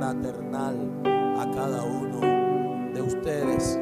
fraternal 0.00 0.74
a 1.04 1.50
cada 1.54 1.82
uno 1.82 2.20
de 2.94 3.02
ustedes. 3.02 3.78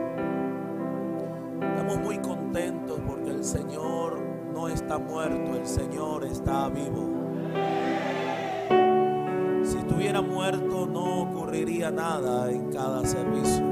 Estamos 1.61 1.99
muy 1.99 2.19
contentos 2.19 2.99
porque 3.07 3.31
el 3.31 3.45
Señor 3.45 4.19
no 4.53 4.69
está 4.69 4.99
muerto, 4.99 5.55
el 5.55 5.65
Señor 5.65 6.25
está 6.25 6.69
vivo. 6.71 7.09
Si 9.63 9.79
estuviera 9.79 10.21
muerto 10.21 10.89
no 10.89 11.23
ocurriría 11.23 11.93
nada 11.93 12.51
en 12.51 12.73
cada 12.73 13.05
servicio. 13.05 13.65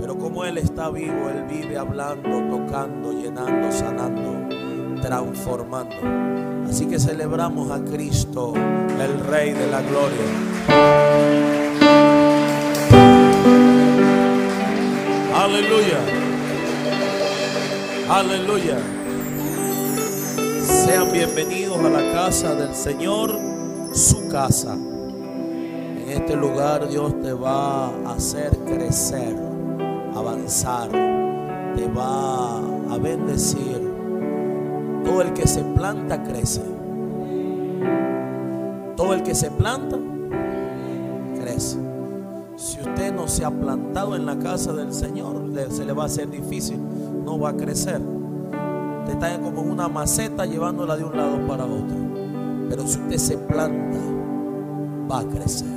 Pero 0.00 0.16
como 0.16 0.46
Él 0.46 0.56
está 0.56 0.88
vivo, 0.88 1.28
Él 1.28 1.44
vive 1.44 1.76
hablando, 1.76 2.56
tocando, 2.56 3.12
llenando, 3.12 3.70
sanando, 3.70 4.48
transformando. 5.04 5.96
Así 6.68 6.86
que 6.86 6.98
celebramos 6.98 7.70
a 7.70 7.78
Cristo, 7.84 8.54
el 8.54 9.20
Rey 9.26 9.52
de 9.52 9.66
la 9.66 9.82
Gloria. 9.82 10.26
Aleluya. 15.36 15.98
Aleluya. 18.08 18.78
Sean 20.62 21.12
bienvenidos 21.12 21.78
a 21.78 21.90
la 21.90 22.12
casa 22.12 22.54
del 22.54 22.74
Señor, 22.74 23.38
su 23.92 24.28
casa. 24.30 24.72
En 24.72 26.06
este 26.08 26.34
lugar 26.34 26.88
Dios 26.88 27.20
te 27.20 27.34
va 27.34 27.88
a 27.88 28.14
hacer 28.14 28.56
crecer, 28.64 29.36
avanzar, 30.14 30.88
te 31.76 31.88
va 31.88 32.56
a 32.56 32.98
bendecir. 32.98 33.83
Todo 35.04 35.22
el 35.22 35.32
que 35.32 35.46
se 35.46 35.62
planta 35.62 36.22
crece. 36.22 36.62
Todo 38.96 39.14
el 39.14 39.22
que 39.22 39.34
se 39.34 39.50
planta 39.50 39.98
crece. 41.40 41.78
Si 42.56 42.80
usted 42.80 43.12
no 43.12 43.28
se 43.28 43.44
ha 43.44 43.50
plantado 43.50 44.16
en 44.16 44.24
la 44.24 44.38
casa 44.38 44.72
del 44.72 44.92
Señor, 44.92 45.50
se 45.70 45.84
le 45.84 45.92
va 45.92 46.04
a 46.04 46.06
hacer 46.06 46.30
difícil, 46.30 46.78
no 47.24 47.38
va 47.38 47.50
a 47.50 47.56
crecer. 47.56 48.00
Usted 48.00 49.14
está 49.14 49.38
como 49.40 49.60
una 49.60 49.88
maceta 49.88 50.46
llevándola 50.46 50.96
de 50.96 51.04
un 51.04 51.16
lado 51.16 51.46
para 51.46 51.64
otro. 51.64 51.96
Pero 52.70 52.86
si 52.86 52.98
usted 52.98 53.18
se 53.18 53.36
planta, 53.36 53.98
va 55.10 55.20
a 55.20 55.24
crecer. 55.24 55.68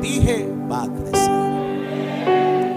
Dije, 0.00 0.52
va 0.70 0.84
a 0.84 0.92
crecer. 0.92 1.30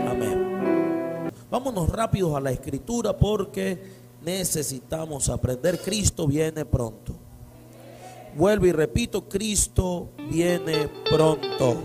Amén. 0.08 1.32
Vámonos 1.50 1.90
rápidos 1.90 2.36
a 2.36 2.42
la 2.42 2.52
escritura 2.52 3.18
porque 3.18 4.03
necesitamos 4.24 5.30
aprender. 5.30 5.80
Cristo 5.80 6.28
viene 6.28 6.66
pronto. 6.66 7.14
Vuelvo 8.36 8.66
y 8.66 8.72
repito, 8.72 9.28
Cristo 9.30 10.10
viene 10.30 10.90
pronto. 11.10 11.78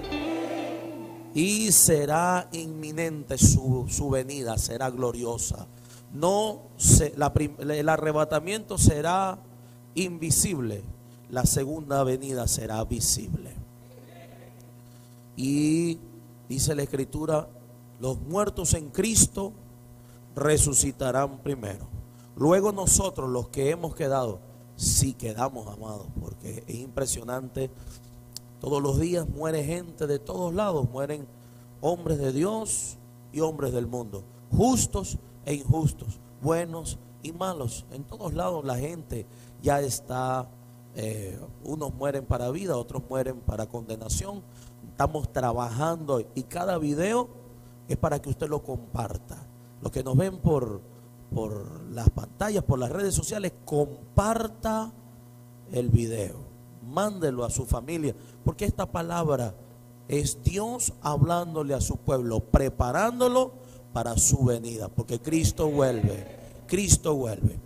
Y 1.35 1.71
será 1.73 2.49
inminente 2.53 3.37
su, 3.39 3.87
su 3.89 4.09
venida, 4.11 4.57
será 4.57 4.91
gloriosa. 4.91 5.67
No 6.13 6.63
se- 6.77 7.13
la 7.17 7.33
el 7.59 7.89
arrebatamiento 7.89 8.79
será 8.79 9.39
invisible, 9.95 10.83
la 11.31 11.45
segunda 11.45 12.03
venida 12.03 12.49
será 12.49 12.83
visible. 12.85 13.53
Y 15.37 15.99
dice 16.49 16.75
la 16.75 16.83
escritura, 16.83 17.47
los 18.01 18.19
muertos 18.21 18.75
en 18.75 18.89
Cristo 18.89 19.53
resucitarán 20.35 21.39
primero. 21.39 21.87
Luego 22.39 22.73
nosotros, 22.73 23.29
los 23.29 23.49
que 23.49 23.71
hemos 23.71 23.95
quedado, 23.95 24.39
si 24.77 25.13
quedamos 25.13 25.67
amados, 25.67 26.07
porque 26.21 26.63
es 26.67 26.77
impresionante 26.77 27.71
todos 28.61 28.83
los 28.83 28.99
días 28.99 29.29
muere 29.29 29.65
gente 29.65 30.07
de 30.07 30.19
todos 30.19 30.55
lados, 30.55 30.89
mueren 30.91 31.27
hombres 31.81 32.19
de 32.19 32.33
Dios 32.33 32.97
y 33.33 33.41
hombres 33.41 33.73
del 33.73 33.87
mundo, 33.87 34.25
justos 34.51 35.19
e 35.47 35.55
injustos, 35.55 36.19
buenos 36.43 36.99
y 37.23 37.33
malos. 37.33 37.87
En 37.93 38.05
todos 38.05 38.35
lados 38.35 38.65
la 38.65 38.77
gente 38.77 39.27
ya 39.63 39.81
está, 39.81 40.49
eh, 40.97 41.39
unos 41.65 41.95
mueren 41.95 42.25
para 42.25 42.51
vida, 42.51 42.77
otros 42.77 43.03
mueren 43.09 43.41
para 43.41 43.67
condenación. 43.67 44.43
Estamos 44.91 45.33
trabajando 45.33 46.25
y 46.35 46.43
cada 46.45 46.79
video 46.79 47.29
es 47.89 47.97
para 47.97 48.21
que 48.21 48.31
usted 48.31 48.49
lo 48.49 48.63
comparta. 48.65 49.47
Los 49.81 49.93
que 49.93 50.03
nos 50.03 50.17
ven 50.17 50.39
por, 50.39 50.81
por 51.35 51.83
las 51.91 52.11
pantallas, 52.11 52.65
por 52.65 52.79
las 52.79 52.91
redes 52.91 53.15
sociales, 53.15 53.53
comparta 53.65 54.93
el 55.73 55.89
video 55.89 56.49
mándelo 56.89 57.45
a 57.45 57.51
su 57.51 57.67
familia, 57.67 58.15
porque 58.45 58.65
esta 58.65 58.87
palabra 58.87 59.55
es 60.09 60.43
Dios 60.43 60.93
hablándole 61.03 61.75
a 61.75 61.81
su 61.81 61.97
pueblo, 61.97 62.41
preparándolo 62.41 63.53
para 63.93 64.17
su 64.17 64.45
venida, 64.45 64.89
porque 64.89 65.21
Cristo 65.21 65.69
vuelve, 65.69 66.27
Cristo 66.67 67.15
vuelve. 67.15 67.59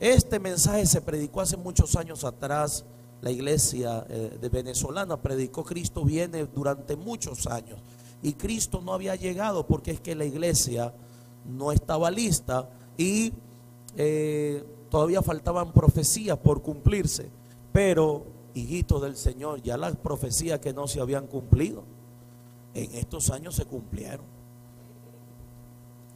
Este 0.00 0.38
mensaje 0.38 0.86
se 0.86 1.02
predicó 1.02 1.42
hace 1.42 1.56
muchos 1.56 1.96
años 1.96 2.24
atrás, 2.24 2.84
la 3.20 3.30
iglesia 3.30 4.06
eh, 4.08 4.38
de 4.40 4.48
venezolana 4.48 5.20
predicó 5.20 5.62
Cristo 5.62 6.04
viene 6.04 6.46
durante 6.46 6.96
muchos 6.96 7.46
años 7.46 7.78
y 8.22 8.32
Cristo 8.32 8.80
no 8.82 8.94
había 8.94 9.14
llegado 9.14 9.66
porque 9.66 9.90
es 9.90 10.00
que 10.00 10.14
la 10.14 10.24
iglesia 10.24 10.94
no 11.44 11.72
estaba 11.72 12.10
lista 12.10 12.68
y 12.96 13.32
eh, 13.96 14.64
todavía 14.90 15.22
faltaban 15.22 15.72
profecías 15.72 16.38
por 16.38 16.62
cumplirse. 16.62 17.30
Pero, 17.72 18.24
hijitos 18.54 19.02
del 19.02 19.16
Señor, 19.16 19.62
ya 19.62 19.76
las 19.76 19.96
profecías 19.96 20.58
que 20.58 20.72
no 20.72 20.86
se 20.86 21.00
habían 21.00 21.26
cumplido, 21.26 21.84
en 22.74 22.94
estos 22.94 23.30
años 23.30 23.54
se 23.54 23.64
cumplieron. 23.64 24.26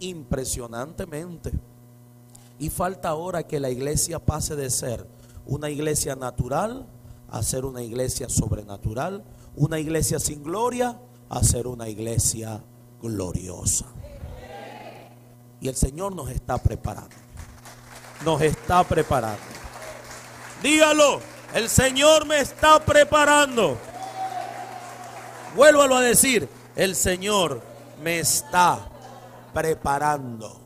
Impresionantemente. 0.01 1.53
Y 2.59 2.71
falta 2.71 3.09
ahora 3.09 3.45
que 3.45 3.61
la 3.61 3.71
iglesia 3.71 4.19
pase 4.19 4.57
de 4.57 4.71
ser 4.71 5.07
una 5.47 5.71
iglesia 5.71 6.17
natural 6.17 6.87
a 7.29 7.43
ser 7.43 7.65
una 7.65 7.83
iglesia 7.83 8.29
sobrenatural, 8.29 9.25
una 9.57 9.79
iglesia 9.81 10.19
sin 10.19 10.43
gloria 10.43 11.01
a 11.29 11.43
ser 11.43 11.67
una 11.67 11.89
iglesia 11.89 12.63
gloriosa. 13.03 13.87
Y 15.61 15.69
el 15.69 15.77
Señor 15.77 16.15
nos 16.15 16.31
está 16.31 16.59
preparando. 16.59 17.17
Nos 18.25 18.41
está 18.43 18.85
preparando. 18.85 19.43
Dígalo, 20.63 21.21
el 21.55 21.69
Señor 21.69 22.27
me 22.27 22.41
está 22.41 22.85
preparando. 22.85 23.77
Vuélvalo 25.55 25.97
a 25.97 26.01
decir, 26.01 26.49
el 26.75 26.97
Señor 26.97 27.63
me 28.03 28.19
está 28.19 28.91
preparando. 29.53 30.61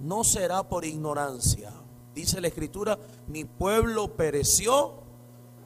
No 0.00 0.24
será 0.24 0.62
por 0.62 0.84
ignorancia. 0.84 1.72
Dice 2.14 2.40
la 2.40 2.48
escritura, 2.48 2.98
mi 3.28 3.44
pueblo 3.44 4.14
pereció 4.14 5.02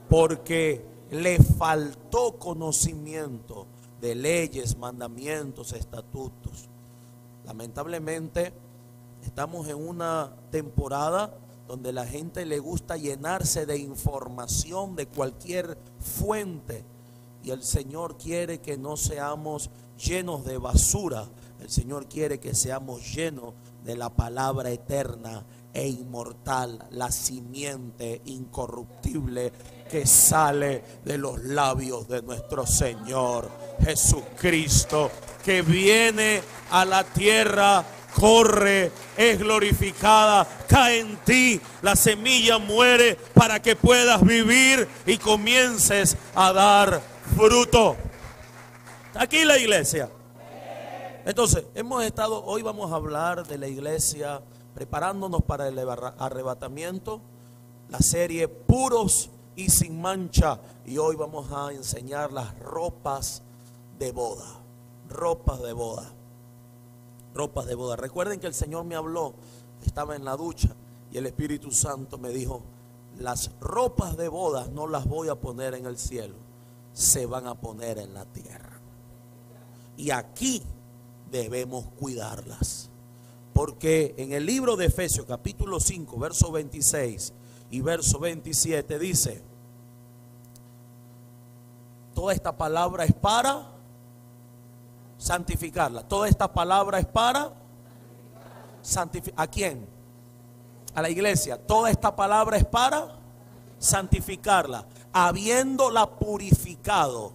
porque 0.09 0.87
le 1.11 1.39
faltó 1.39 2.39
conocimiento 2.39 3.67
de 4.01 4.15
leyes, 4.15 4.77
mandamientos, 4.77 5.73
estatutos. 5.73 6.69
Lamentablemente 7.47 8.53
estamos 9.23 9.69
en 9.69 9.77
una 9.77 10.33
temporada 10.51 11.33
donde 11.69 11.93
la 11.93 12.05
gente 12.05 12.45
le 12.45 12.59
gusta 12.59 12.97
llenarse 12.97 13.67
de 13.67 13.79
información 13.79 14.97
de 14.97 15.07
cualquier 15.07 15.79
fuente. 16.01 16.85
Y 17.43 17.51
el 17.51 17.63
Señor 17.63 18.19
quiere 18.19 18.61
que 18.61 18.77
no 18.77 18.97
seamos 18.97 19.71
llenos 19.97 20.45
de 20.45 20.59
basura. 20.59 21.29
El 21.61 21.71
Señor 21.71 22.09
quiere 22.09 22.41
que 22.41 22.55
seamos 22.55 23.15
llenos 23.15 23.55
de 23.85 23.97
la 23.97 24.11
palabra 24.11 24.71
eterna 24.71 25.45
e 25.77 25.89
inmortal, 25.89 26.87
la 26.93 27.13
simiente 27.13 28.23
incorruptible 28.25 29.53
que 29.91 30.07
sale 30.07 30.83
de 31.05 31.19
los 31.19 31.45
labios 31.45 32.09
de 32.09 32.23
nuestro 32.23 32.67
Señor 32.67 33.51
Jesucristo, 33.85 35.11
que 35.45 35.61
viene 35.61 36.41
a 36.71 36.87
la 36.87 37.05
tierra 37.05 37.85
corre, 38.19 38.91
es 39.19 39.39
glorificada, 39.39 40.49
cae 40.67 41.01
en 41.01 41.19
ti, 41.19 41.61
la 41.83 41.95
semilla 41.95 42.57
muere 42.57 43.19
para 43.35 43.61
que 43.61 43.77
puedas 43.77 44.25
vivir 44.25 44.89
y 45.05 45.19
comiences 45.19 46.17
a 46.35 46.55
dar 46.55 47.03
fruto. 47.37 47.99
Aquí 49.15 49.45
la 49.45 49.59
iglesia. 49.59 50.09
Entonces, 51.27 51.65
hemos 51.75 52.03
estado, 52.03 52.43
hoy 52.45 52.63
vamos 52.63 52.91
a 52.91 52.97
hablar 52.97 53.47
de 53.47 53.59
la 53.59 53.69
iglesia 53.69 54.41
preparándonos 54.77 55.43
para 55.43 55.69
el 55.69 55.79
arrebatamiento, 55.79 57.23
la 57.89 57.99
serie 57.99 58.47
Puros 58.47 59.31
y 59.57 59.71
sin 59.71 60.03
mancha. 60.03 60.61
Y 60.85 60.99
hoy 60.99 61.17
vamos 61.17 61.51
a 61.51 61.73
enseñar 61.73 62.31
las 62.31 62.59
ropas 62.59 63.41
de 63.99 64.13
boda. 64.13 64.45
Ropas 65.09 65.63
de 65.63 65.73
boda. 65.73 66.13
Ropas 67.35 67.65
de 67.65 67.75
boda. 67.75 67.97
Recuerden 67.97 68.39
que 68.39 68.49
el 68.49 68.53
Señor 68.53 68.85
me 68.85 68.97
habló, 68.97 69.33
estaba 69.83 70.15
en 70.15 70.27
la 70.27 70.37
ducha 70.37 70.69
y 71.11 71.17
el 71.17 71.25
Espíritu 71.25 71.73
Santo 71.73 72.19
me 72.19 72.29
dijo, 72.29 72.61
las 73.19 73.53
ropas 73.61 74.19
de 74.19 74.29
boda 74.29 74.69
no 74.75 74.87
las 74.87 75.07
voy 75.07 75.31
a 75.31 75.37
poner 75.37 75.73
en 75.73 75.87
el 75.87 75.97
cielo, 75.97 76.35
se 76.93 77.25
van 77.25 77.47
a 77.47 77.55
poner 77.55 77.97
en 77.97 78.13
la 78.13 78.27
tierra. 78.27 78.79
Y 79.97 80.11
aquí 80.11 80.63
debemos 81.31 81.87
cuidarlas. 81.99 82.91
Porque 83.57 84.15
en 84.19 84.35
el 84.35 84.45
libro 84.45 84.77
de 84.77 84.85
Efesios 84.85 85.25
capítulo 85.25 85.81
5, 85.81 86.19
verso 86.19 86.53
26 86.53 87.33
y 87.71 87.81
verso 87.81 88.19
27 88.19 88.99
dice, 88.99 89.43
toda 92.15 92.35
esta 92.35 92.55
palabra 92.55 93.07
es 93.07 93.15
para 93.15 93.67
santificarla. 95.17 96.07
Toda 96.07 96.29
esta 96.29 96.53
palabra 96.53 96.99
es 96.99 97.07
para 97.07 97.55
santificar. 98.83 99.41
¿A 99.43 99.47
quién? 99.47 99.89
A 100.95 101.01
la 101.01 101.09
iglesia. 101.09 101.57
Toda 101.57 101.89
esta 101.89 102.15
palabra 102.15 102.59
es 102.59 102.67
para 102.67 103.09
santificarla, 103.79 104.85
habiéndola 105.15 106.19
purificado 106.19 107.33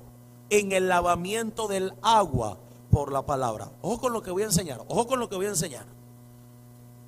en 0.51 0.71
el 0.71 0.87
lavamiento 0.87 1.67
del 1.67 1.95
agua 2.03 2.59
por 2.91 3.11
la 3.11 3.25
palabra. 3.25 3.71
Ojo 3.81 4.01
con 4.01 4.13
lo 4.13 4.21
que 4.21 4.29
voy 4.29 4.43
a 4.43 4.45
enseñar. 4.45 4.83
Ojo 4.87 5.07
con 5.07 5.19
lo 5.19 5.27
que 5.27 5.35
voy 5.35 5.47
a 5.47 5.49
enseñar. 5.49 6.00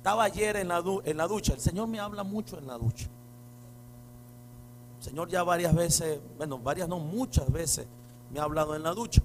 Estaba 0.04 0.24
ayer 0.24 0.56
en 0.56 0.68
la, 0.68 0.84
en 1.06 1.16
la 1.16 1.26
ducha. 1.26 1.54
El 1.54 1.60
Señor 1.60 1.88
me 1.88 1.98
habla 1.98 2.24
mucho 2.24 2.58
en 2.58 2.66
la 2.66 2.76
ducha. 2.76 3.06
El 4.98 5.02
Señor 5.02 5.30
ya 5.30 5.42
varias 5.42 5.74
veces, 5.74 6.20
bueno, 6.36 6.58
varias 6.58 6.90
no, 6.90 6.98
muchas 6.98 7.50
veces 7.50 7.86
me 8.30 8.38
ha 8.38 8.42
hablado 8.42 8.76
en 8.76 8.82
la 8.82 8.92
ducha. 8.92 9.22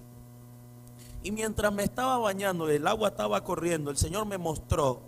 Y 1.22 1.32
mientras 1.32 1.74
me 1.74 1.84
estaba 1.84 2.18
bañando, 2.20 2.70
el 2.70 2.88
agua 2.88 3.10
estaba 3.10 3.44
corriendo, 3.44 3.92
el 3.92 3.98
Señor 3.98 4.26
me 4.26 4.38
mostró 4.38 5.02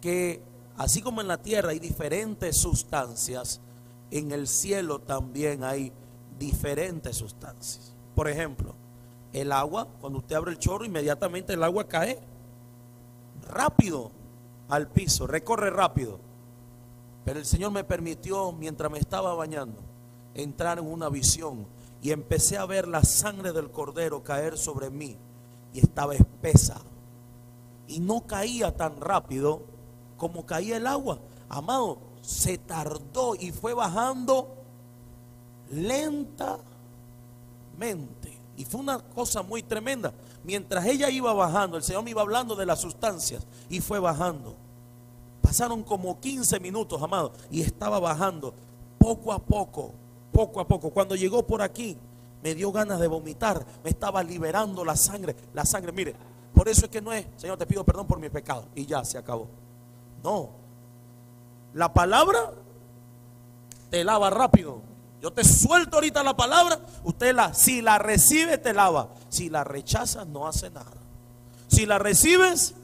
que 0.00 0.42
así 0.78 1.02
como 1.02 1.20
en 1.20 1.28
la 1.28 1.36
tierra 1.36 1.72
hay 1.72 1.78
diferentes 1.78 2.56
sustancias, 2.56 3.60
en 4.10 4.32
el 4.32 4.48
cielo 4.48 4.98
también 4.98 5.62
hay 5.62 5.92
diferentes 6.38 7.16
sustancias. 7.18 7.92
Por 8.14 8.28
ejemplo, 8.28 8.74
el 9.34 9.52
agua, 9.52 9.88
cuando 10.00 10.20
usted 10.20 10.36
abre 10.36 10.52
el 10.52 10.58
chorro, 10.58 10.86
inmediatamente 10.86 11.52
el 11.52 11.62
agua 11.62 11.86
cae 11.86 12.18
rápido 13.46 14.10
al 14.68 14.88
piso, 14.88 15.26
recorre 15.26 15.70
rápido. 15.70 16.18
Pero 17.24 17.38
el 17.38 17.46
Señor 17.46 17.72
me 17.72 17.84
permitió, 17.84 18.52
mientras 18.52 18.90
me 18.90 18.98
estaba 18.98 19.34
bañando, 19.34 19.80
entrar 20.34 20.78
en 20.78 20.86
una 20.86 21.08
visión 21.08 21.66
y 22.00 22.10
empecé 22.10 22.58
a 22.58 22.66
ver 22.66 22.88
la 22.88 23.04
sangre 23.04 23.52
del 23.52 23.70
cordero 23.70 24.24
caer 24.24 24.58
sobre 24.58 24.90
mí 24.90 25.16
y 25.72 25.80
estaba 25.80 26.14
espesa. 26.14 26.80
Y 27.86 28.00
no 28.00 28.26
caía 28.26 28.76
tan 28.76 29.00
rápido 29.00 29.62
como 30.16 30.44
caía 30.46 30.76
el 30.76 30.86
agua. 30.86 31.20
Amado, 31.48 31.98
se 32.22 32.58
tardó 32.58 33.34
y 33.34 33.52
fue 33.52 33.74
bajando 33.74 34.56
lentamente. 35.70 36.62
Y 38.62 38.64
fue 38.64 38.80
una 38.80 39.00
cosa 39.00 39.42
muy 39.42 39.64
tremenda. 39.64 40.12
Mientras 40.44 40.86
ella 40.86 41.10
iba 41.10 41.32
bajando, 41.32 41.76
el 41.76 41.82
Señor 41.82 42.04
me 42.04 42.10
iba 42.10 42.22
hablando 42.22 42.54
de 42.54 42.64
las 42.64 42.80
sustancias 42.80 43.44
y 43.68 43.80
fue 43.80 43.98
bajando. 43.98 44.54
Pasaron 45.40 45.82
como 45.82 46.20
15 46.20 46.60
minutos, 46.60 47.02
amado, 47.02 47.32
y 47.50 47.60
estaba 47.60 47.98
bajando 47.98 48.54
poco 48.98 49.32
a 49.32 49.40
poco, 49.40 49.90
poco 50.30 50.60
a 50.60 50.68
poco. 50.68 50.90
Cuando 50.90 51.16
llegó 51.16 51.44
por 51.44 51.60
aquí, 51.60 51.98
me 52.40 52.54
dio 52.54 52.70
ganas 52.70 53.00
de 53.00 53.08
vomitar, 53.08 53.66
me 53.82 53.90
estaba 53.90 54.22
liberando 54.22 54.84
la 54.84 54.94
sangre, 54.94 55.34
la 55.52 55.64
sangre, 55.64 55.90
mire, 55.90 56.14
por 56.54 56.68
eso 56.68 56.84
es 56.84 56.90
que 56.92 57.02
no 57.02 57.12
es, 57.12 57.26
Señor, 57.36 57.58
te 57.58 57.66
pido 57.66 57.82
perdón 57.82 58.06
por 58.06 58.20
mi 58.20 58.28
pecado 58.28 58.66
y 58.76 58.86
ya 58.86 59.04
se 59.04 59.18
acabó. 59.18 59.48
No, 60.22 60.50
la 61.74 61.92
palabra 61.92 62.52
te 63.90 64.04
lava 64.04 64.30
rápido. 64.30 64.91
Yo 65.22 65.32
te 65.32 65.44
suelto 65.44 65.98
ahorita 65.98 66.24
la 66.24 66.36
palabra, 66.36 66.80
usted 67.04 67.32
la, 67.32 67.54
si 67.54 67.80
la 67.80 67.96
recibe, 67.96 68.58
te 68.58 68.74
lava. 68.74 69.10
Si 69.28 69.48
la 69.48 69.62
rechazas, 69.62 70.26
no 70.26 70.48
hace 70.48 70.68
nada. 70.68 70.90
Si 71.68 71.86
la 71.86 72.00
recibes, 72.00 72.74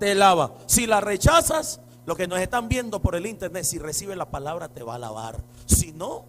te 0.00 0.16
lava. 0.16 0.52
Si 0.66 0.88
la 0.88 1.00
rechazas, 1.00 1.80
lo 2.06 2.16
que 2.16 2.26
nos 2.26 2.40
están 2.40 2.68
viendo 2.68 3.00
por 3.00 3.14
el 3.14 3.24
internet, 3.24 3.62
si 3.62 3.78
recibe 3.78 4.16
la 4.16 4.32
palabra, 4.32 4.68
te 4.68 4.82
va 4.82 4.96
a 4.96 4.98
lavar. 4.98 5.44
Si 5.66 5.92
no, 5.92 6.24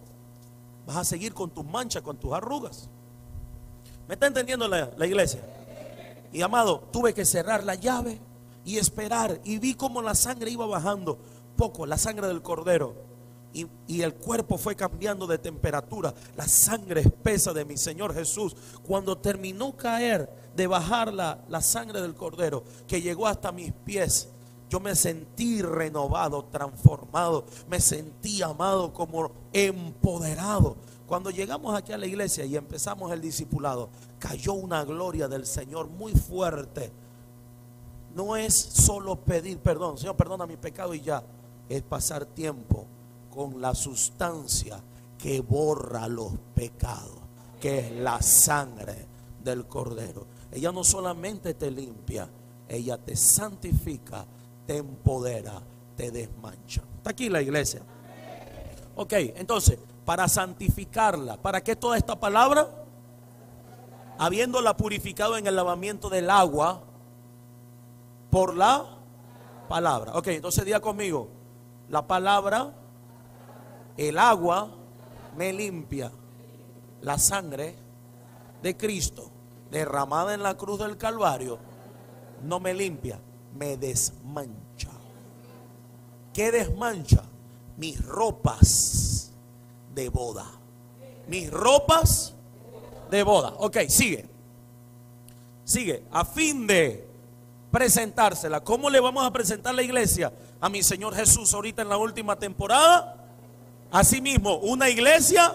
vas 0.86 0.98
a 0.98 1.04
seguir 1.04 1.34
con 1.34 1.50
tus 1.50 1.64
manchas, 1.64 2.02
con 2.02 2.16
tus 2.18 2.32
arrugas. 2.32 2.88
¿Me 4.06 4.14
está 4.14 4.28
entendiendo 4.28 4.68
la, 4.68 5.06
iglesia? 5.06 5.40
Y 6.32 6.40
amado, 6.42 6.84
tuve 6.92 7.14
que 7.14 7.24
cerrar 7.24 7.64
la 7.64 7.74
llave 7.74 8.20
y 8.64 8.78
esperar. 8.78 9.40
Y 9.42 9.58
vi 9.58 9.74
como 9.74 10.02
la 10.02 10.14
sangre 10.14 10.52
iba 10.52 10.66
bajando 10.66 11.18
poco, 11.56 11.84
la 11.84 11.98
sangre 11.98 12.28
del 12.28 12.42
cordero. 12.42 13.05
Y, 13.56 14.02
el 14.02 14.14
cuerpo 14.14 14.58
fue 14.58 14.76
cambiando 14.76 15.26
de 15.26 15.38
temperatura. 15.38 16.12
La 16.36 16.46
sangre 16.46 17.00
espesa 17.00 17.54
de 17.54 17.64
mi 17.64 17.78
Señor 17.78 18.12
Jesús. 18.12 18.54
Cuando 18.86 19.16
terminó 19.16 19.74
caer, 19.74 20.28
de 20.54 20.66
bajar 20.66 21.12
la, 21.12 21.38
la 21.48 21.62
sangre 21.62 22.02
del 22.02 22.14
cordero, 22.14 22.64
que 22.86 23.00
llegó 23.00 23.26
hasta 23.26 23.52
mis 23.52 23.72
pies, 23.72 24.28
yo 24.68 24.78
me 24.80 24.94
sentí 24.94 25.62
renovado, 25.62 26.44
transformado, 26.44 27.46
me 27.68 27.80
sentí 27.80 28.42
amado 28.42 28.92
como 28.92 29.30
empoderado. 29.52 30.76
Cuando 31.06 31.30
llegamos 31.30 31.74
aquí 31.74 31.92
a 31.92 31.98
la 31.98 32.06
iglesia 32.06 32.44
y 32.44 32.56
empezamos 32.56 33.10
el 33.12 33.22
discipulado, 33.22 33.88
cayó 34.18 34.52
una 34.52 34.84
gloria 34.84 35.28
del 35.28 35.46
Señor 35.46 35.88
muy 35.88 36.12
fuerte. 36.12 36.92
No 38.14 38.36
es 38.36 38.54
solo 38.54 39.16
pedir 39.16 39.58
perdón, 39.58 39.96
Señor, 39.96 40.16
perdona 40.16 40.46
mi 40.46 40.56
pecado 40.56 40.92
y 40.92 41.00
ya. 41.00 41.22
Es 41.68 41.82
pasar 41.82 42.26
tiempo 42.26 42.86
con 43.36 43.60
la 43.60 43.72
sustancia 43.76 44.82
que 45.16 45.40
borra 45.40 46.08
los 46.08 46.32
pecados, 46.54 47.20
que 47.60 47.78
es 47.78 47.92
la 47.92 48.20
sangre 48.20 49.06
del 49.44 49.66
cordero. 49.66 50.26
Ella 50.50 50.72
no 50.72 50.82
solamente 50.82 51.54
te 51.54 51.70
limpia, 51.70 52.28
ella 52.68 52.98
te 52.98 53.14
santifica 53.14 54.26
te 54.66 54.76
empodera, 54.78 55.62
te 55.96 56.10
desmancha. 56.10 56.82
Está 56.96 57.10
aquí 57.10 57.28
la 57.28 57.40
iglesia. 57.40 57.82
Ok, 58.96 59.12
entonces, 59.36 59.78
para 60.04 60.28
santificarla, 60.28 61.36
¿para 61.36 61.62
qué 61.62 61.76
toda 61.76 61.96
esta 61.96 62.18
palabra? 62.18 62.68
Habiéndola 64.18 64.76
purificado 64.76 65.36
en 65.36 65.46
el 65.46 65.54
lavamiento 65.54 66.08
del 66.10 66.30
agua 66.30 66.82
por 68.30 68.56
la 68.56 68.86
palabra. 69.68 70.12
Ok, 70.14 70.28
entonces 70.28 70.64
diga 70.64 70.80
conmigo, 70.80 71.28
la 71.88 72.06
palabra, 72.06 72.74
el 73.96 74.18
agua 74.18 74.70
me 75.36 75.52
limpia. 75.52 76.10
La 77.02 77.18
sangre 77.18 77.74
de 78.62 78.76
Cristo 78.76 79.30
derramada 79.70 80.34
en 80.34 80.42
la 80.42 80.56
cruz 80.56 80.78
del 80.78 80.96
Calvario 80.96 81.58
no 82.42 82.60
me 82.60 82.74
limpia, 82.74 83.18
me 83.54 83.76
desmancha. 83.76 84.90
¿Qué 86.32 86.50
desmancha? 86.50 87.22
Mis 87.76 88.04
ropas 88.04 89.32
de 89.94 90.08
boda. 90.08 90.46
Mis 91.28 91.50
ropas 91.50 92.34
de 93.10 93.22
boda. 93.22 93.54
Ok, 93.58 93.78
sigue. 93.88 94.28
Sigue. 95.64 96.04
A 96.10 96.24
fin 96.24 96.66
de 96.66 97.06
presentársela. 97.70 98.60
¿Cómo 98.62 98.88
le 98.90 99.00
vamos 99.00 99.24
a 99.26 99.32
presentar 99.32 99.74
la 99.74 99.82
iglesia 99.82 100.32
a 100.60 100.68
mi 100.68 100.82
Señor 100.82 101.14
Jesús 101.14 101.52
ahorita 101.52 101.82
en 101.82 101.88
la 101.88 101.96
última 101.96 102.36
temporada? 102.36 103.15
Asimismo, 103.90 104.56
una 104.56 104.88
iglesia 104.88 105.54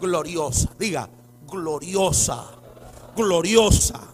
gloriosa. 0.00 0.68
Diga, 0.78 1.08
gloriosa, 1.46 2.44
gloriosa 3.16 4.08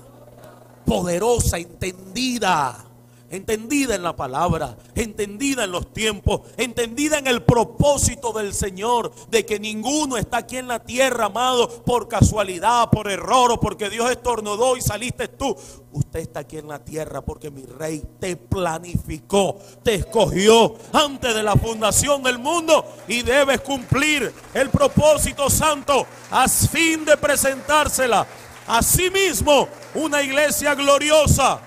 poderosa, 0.85 1.59
entendida, 1.59 2.85
entendida 3.31 3.95
en 3.95 4.03
la 4.03 4.17
palabra, 4.17 4.77
entendida 4.95 5.65
en 5.65 5.73
los 5.73 5.93
tiempos, 5.93 6.43
entendida 6.57 7.19
en 7.19 7.27
el 7.27 7.43
propósito 7.43 8.33
del 8.33 8.55
Señor, 8.55 9.13
de 9.29 9.45
que 9.45 9.59
ninguno 9.59 10.17
está 10.17 10.39
aquí 10.39 10.57
en 10.57 10.69
la 10.69 10.81
tierra, 10.81 11.27
amado, 11.27 11.69
por 11.85 12.09
casualidad, 12.09 12.91
por 12.91 13.11
error 13.11 13.53
o 13.53 13.61
porque 13.61 13.91
Dios 13.91 14.11
estornudó 14.11 14.77
y 14.77 14.81
saliste 14.81 15.29
tú. 15.29 15.57
Usted 15.93 16.21
está 16.21 16.41
aquí 16.41 16.59
en 16.59 16.69
la 16.69 16.85
tierra 16.85 17.21
porque 17.21 17.51
mi 17.51 17.65
rey 17.65 18.03
te 18.19 18.37
planificó, 18.37 19.59
te 19.83 19.95
escogió 19.95 20.75
antes 20.93 21.35
de 21.35 21.43
la 21.43 21.55
fundación 21.55 22.23
del 22.23 22.39
mundo 22.39 22.85
y 23.07 23.23
debes 23.23 23.61
cumplir 23.61 24.33
el 24.55 24.71
propósito 24.71 25.49
santo 25.49 26.07
a 26.31 26.49
fin 26.49 27.05
de 27.05 27.17
presentársela 27.17 28.27
Asimismo, 28.67 29.69
una 29.95 30.23
iglesia 30.23 30.75
gloriosa. 30.75 31.61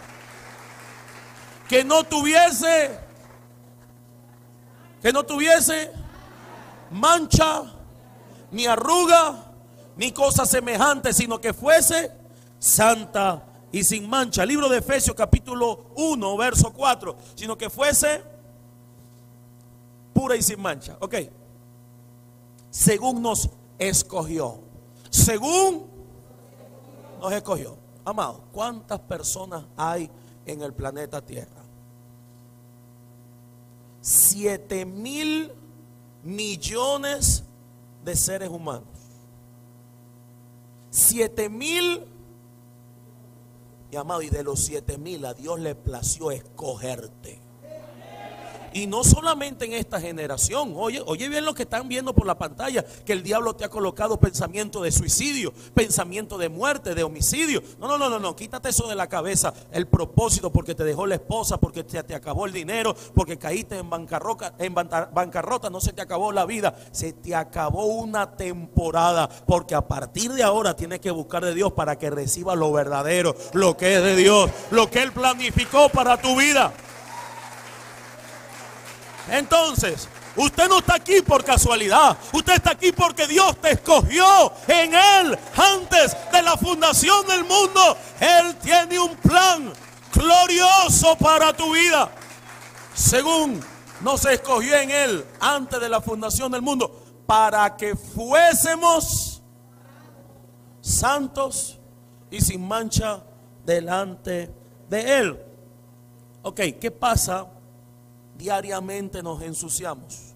Que 1.68 1.84
no 1.84 2.04
tuviese, 2.04 2.98
que 5.02 5.12
no 5.12 5.24
tuviese 5.24 5.92
mancha, 6.92 7.64
ni 8.52 8.66
arruga, 8.66 9.52
ni 9.98 10.12
cosa 10.12 10.46
semejante, 10.46 11.14
sino 11.14 11.42
que 11.42 11.54
fuese 11.54 12.12
santa 12.60 13.44
y 13.72 13.84
sin 13.84 14.10
mancha. 14.10 14.46
Libro 14.46 14.70
de 14.70 14.78
Efesios 14.78 15.16
capítulo 15.16 15.92
1, 15.96 16.38
verso 16.38 16.72
4, 16.72 17.18
sino 17.36 17.58
que 17.58 17.70
fuese 17.70 18.24
pura 20.14 20.36
y 20.36 20.42
sin 20.42 20.62
mancha. 20.62 20.98
Ok. 21.00 21.16
Según 22.70 23.22
nos 23.22 23.50
escogió. 23.78 24.60
Según 25.10 25.88
nos 27.20 27.34
escogió. 27.34 27.78
Amado, 28.06 28.44
¿cuántas 28.54 29.00
personas 29.02 29.66
hay 29.76 30.10
en 30.46 30.62
el 30.62 30.74
planeta 30.74 31.22
Tierra? 31.22 31.57
Siete 34.01 34.86
mil 34.86 35.51
millones 36.24 37.44
de 38.04 38.16
seres 38.16 38.50
humanos. 38.50 38.88
Siete 40.89 41.50
mil. 41.50 42.06
Y 43.92 43.96
amado, 43.96 44.22
y 44.22 44.30
de 44.30 44.44
los 44.44 44.63
siete 44.63 44.98
mil 44.98 45.25
a 45.25 45.34
Dios 45.34 45.60
le 45.60 45.75
plació 45.75 46.32
escogerte. 46.32 47.47
Y 48.78 48.86
no 48.86 49.04
solamente 49.04 49.66
en 49.66 49.74
esta 49.74 50.00
generación. 50.00 50.74
Oye, 50.76 51.02
oye 51.08 51.28
bien 51.30 51.46
lo 51.46 51.56
que 51.56 51.64
están 51.64 51.88
viendo 51.88 52.14
por 52.14 52.28
la 52.28 52.38
pantalla, 52.38 52.86
que 53.04 53.14
el 53.14 53.24
diablo 53.24 53.56
te 53.56 53.66
ha 53.66 53.70
colocado 53.70 54.20
pensamiento 54.20 54.84
de 54.84 54.92
suicidio, 54.92 55.52
pensamiento 55.74 56.38
de 56.38 56.48
muerte, 56.50 56.94
de 56.94 57.02
homicidio. 57.02 57.64
No, 57.80 57.88
no, 57.88 57.98
no, 57.98 58.08
no, 58.08 58.20
no, 58.20 58.36
quítate 58.36 58.70
eso 58.70 58.88
de 58.88 58.94
la 58.94 59.08
cabeza, 59.08 59.52
el 59.72 59.88
propósito 59.88 60.52
porque 60.52 60.76
te 60.76 60.84
dejó 60.84 61.08
la 61.08 61.16
esposa, 61.16 61.58
porque 61.58 61.84
te, 61.84 62.04
te 62.04 62.14
acabó 62.14 62.46
el 62.46 62.54
dinero, 62.54 62.96
porque 63.16 63.40
caíste 63.40 63.80
en 63.80 63.90
bancarrota, 63.90 64.54
en 64.60 64.76
bancarrota, 64.76 65.72
no 65.72 65.82
se 65.82 65.94
te 65.94 66.04
acabó 66.04 66.32
la 66.32 66.46
vida, 66.46 66.76
se 66.92 67.14
te 67.14 67.34
acabó 67.34 67.86
una 67.86 68.36
temporada, 68.36 69.28
porque 69.48 69.74
a 69.74 69.88
partir 69.88 70.34
de 70.34 70.44
ahora 70.44 70.76
tienes 70.76 71.00
que 71.00 71.10
buscar 71.10 71.44
de 71.44 71.56
Dios 71.56 71.74
para 71.74 71.98
que 71.98 72.12
reciba 72.12 72.56
lo 72.56 72.72
verdadero, 72.72 73.36
lo 73.54 73.76
que 73.76 73.96
es 73.96 74.04
de 74.04 74.16
Dios, 74.16 74.52
lo 74.70 74.88
que 74.92 75.02
él 75.02 75.14
planificó 75.14 75.90
para 75.90 76.22
tu 76.22 76.36
vida. 76.38 76.72
Entonces, 79.30 80.08
usted 80.36 80.68
no 80.68 80.80
está 80.80 80.96
aquí 80.96 81.22
por 81.22 81.44
casualidad. 81.44 82.18
Usted 82.32 82.54
está 82.54 82.72
aquí 82.72 82.92
porque 82.92 83.28
Dios 83.28 83.58
te 83.62 83.72
escogió 83.72 84.54
en 84.68 84.94
Él 84.94 85.38
antes 85.56 86.16
de 86.32 86.42
la 86.42 86.58
fundación 86.58 87.26
del 87.28 87.44
mundo. 87.44 87.98
Él 88.20 88.56
tiene 88.58 89.00
un 89.00 89.16
plan 89.18 89.74
glorioso 90.14 91.16
para 91.18 91.54
tu 91.54 91.74
vida. 91.74 92.10
Según 92.94 93.64
nos 94.02 94.26
escogió 94.26 94.76
en 94.76 94.92
Él 94.92 95.26
antes 95.40 95.80
de 95.80 95.90
la 95.90 96.02
fundación 96.02 96.52
del 96.52 96.62
mundo, 96.62 97.04
para 97.26 97.76
que 97.76 97.96
fuésemos 97.96 99.42
santos 100.82 101.78
y 102.32 102.40
sin 102.42 102.66
mancha 102.66 103.22
delante 103.66 104.50
de 104.90 105.20
Él. 105.20 105.44
Ok, 106.42 106.62
¿qué 106.80 106.92
pasa? 106.92 107.46
Diariamente 108.38 109.24
nos 109.24 109.41
ensuciamos. 109.41 110.34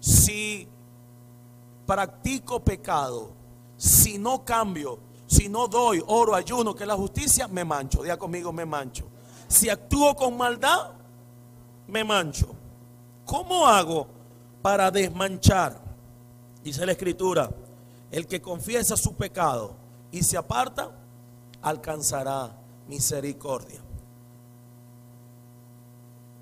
Si 0.00 0.68
practico 1.86 2.60
pecado, 2.60 3.30
si 3.76 4.18
no 4.18 4.44
cambio, 4.44 4.98
si 5.26 5.48
no 5.48 5.66
doy 5.66 6.02
oro, 6.06 6.34
ayuno, 6.34 6.74
que 6.74 6.84
es 6.84 6.88
la 6.88 6.96
justicia, 6.96 7.48
me 7.48 7.64
mancho. 7.64 8.02
Diga 8.02 8.16
conmigo, 8.16 8.52
me 8.52 8.64
mancho. 8.64 9.06
Si 9.48 9.68
actúo 9.68 10.14
con 10.14 10.36
maldad, 10.36 10.92
me 11.86 12.04
mancho. 12.04 12.54
¿Cómo 13.24 13.66
hago 13.66 14.06
para 14.62 14.90
desmanchar? 14.90 15.80
Dice 16.62 16.84
la 16.86 16.92
escritura, 16.92 17.50
el 18.10 18.26
que 18.26 18.40
confiesa 18.40 18.96
su 18.96 19.14
pecado 19.14 19.74
y 20.10 20.22
se 20.22 20.36
aparta, 20.36 20.90
alcanzará 21.62 22.56
misericordia. 22.88 23.85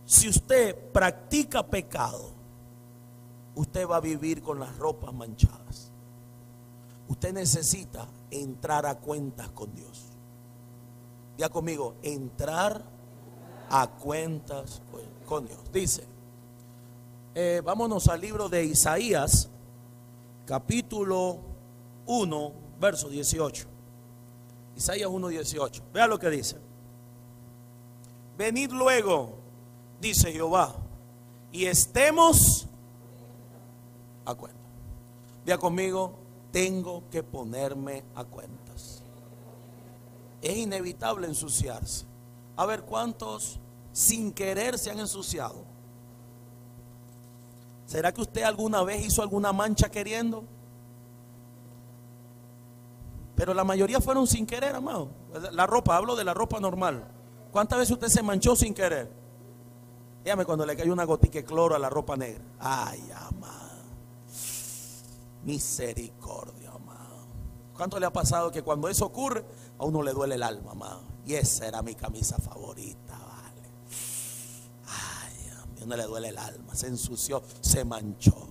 Si 0.07 0.29
usted 0.29 0.77
practica 0.93 1.67
pecado, 1.67 2.31
usted 3.55 3.87
va 3.89 3.97
a 3.97 4.01
vivir 4.01 4.43
con 4.43 4.61
las 4.61 4.77
ropas 4.79 5.15
manchadas. 5.15 5.91
Usted 7.09 7.33
necesita 7.33 8.07
entrar 8.31 8.87
a 8.87 8.97
cuentas 8.97 9.49
con 9.51 9.75
Dios. 9.75 10.05
Ya 11.39 11.49
conmigo, 11.49 11.95
entrar 12.03 12.85
a 13.71 13.87
cuentas 13.89 14.83
con 15.27 15.47
Dios. 15.47 15.61
Dice, 15.73 16.05
eh, 17.35 17.63
vámonos 17.65 18.09
al 18.09 18.21
libro 18.21 18.49
de 18.49 18.65
Isaías, 18.65 19.49
capítulo 20.47 21.41
1, 22.07 22.53
verso 22.79 23.09
18. 23.09 23.67
Isaías 24.77 25.09
1, 25.11 25.29
18. 25.29 25.83
Vea 25.93 26.07
lo 26.07 26.19
que 26.19 26.31
dice. 26.31 26.57
Venid 28.37 28.71
luego 28.73 29.44
dice 30.01 30.33
Jehová, 30.33 30.75
y 31.53 31.67
estemos 31.67 32.67
a 34.25 34.35
cuenta. 34.35 34.59
Vea 35.45 35.59
conmigo, 35.59 36.15
tengo 36.51 37.05
que 37.11 37.23
ponerme 37.23 38.05
a 38.15 38.25
cuentas. 38.25 39.03
Es 40.41 40.57
inevitable 40.57 41.27
ensuciarse. 41.27 42.07
A 42.57 42.67
ver 42.67 42.83
cuántos 42.83 43.59
sin 43.93 44.33
querer 44.33 44.79
se 44.79 44.91
han 44.91 45.01
ensuciado. 45.01 45.65
¿Será 47.87 48.13
que 48.13 48.21
usted 48.21 48.43
alguna 48.43 48.83
vez 48.83 49.05
hizo 49.05 49.23
alguna 49.23 49.53
mancha 49.53 49.89
queriendo? 49.89 50.45
Pero 53.37 53.53
la 53.53 53.65
mayoría 53.65 54.01
fueron 54.01 54.27
sin 54.27 54.47
querer, 54.47 54.75
amado. 54.75 55.09
La 55.53 55.67
ropa, 55.67 55.97
hablo 55.97 56.17
de 56.17 56.25
la 56.25 56.35
ropa 56.35 56.61
normal. 56.61 57.05
¿Cuántas 57.53 57.79
veces 57.79 57.93
usted 57.93 58.09
se 58.09 58.23
manchó 58.23 58.57
sin 58.57 58.75
querer? 58.75 59.24
Dígame 60.25 60.47
cuando 60.47 60.65
le 60.65 60.75
cae 60.75 60.91
una 60.91 61.05
gotica 61.05 61.43
cloro 61.43 61.75
a 61.75 61.79
la 61.79 61.91
ropa 61.91 62.17
negra. 62.17 62.43
Ay, 62.59 63.11
amado. 63.15 63.85
Misericordia, 65.45 66.71
amado. 66.71 67.27
¿Cuánto 67.77 68.01
le 68.01 68.07
ha 68.07 68.13
pasado 68.13 68.51
que 68.51 68.63
cuando 68.63 68.89
eso 68.89 69.05
ocurre, 69.05 69.45
a 69.79 69.85
uno 69.85 70.03
le 70.03 70.13
duele 70.13 70.37
el 70.37 70.43
alma, 70.43 70.71
amado? 70.71 71.03
Y 71.27 71.35
esa 71.35 71.69
era 71.69 71.83
mi 71.83 71.95
camisa 71.95 72.39
favorita, 72.39 73.13
vale. 73.13 73.69
Ay, 74.87 75.51
a 75.63 75.67
mí 75.67 75.87
no 75.87 75.95
le 75.95 76.05
duele 76.05 76.29
el 76.31 76.39
alma. 76.39 76.75
Se 76.75 76.87
ensució, 76.87 77.43
se 77.61 77.85
manchó. 77.85 78.49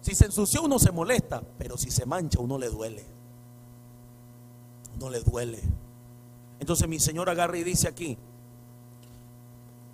Si 0.00 0.14
se 0.14 0.24
ensució, 0.24 0.62
uno 0.62 0.78
se 0.78 0.92
molesta, 0.92 1.42
pero 1.58 1.76
si 1.76 1.90
se 1.90 2.06
mancha, 2.06 2.40
uno 2.40 2.56
le 2.56 2.70
duele. 2.70 3.04
Uno 4.96 5.10
le 5.10 5.20
duele. 5.20 5.60
Entonces 6.58 6.88
mi 6.88 6.98
Señor 6.98 7.28
agarra 7.28 7.58
y 7.58 7.64
dice 7.64 7.86
aquí, 7.86 8.16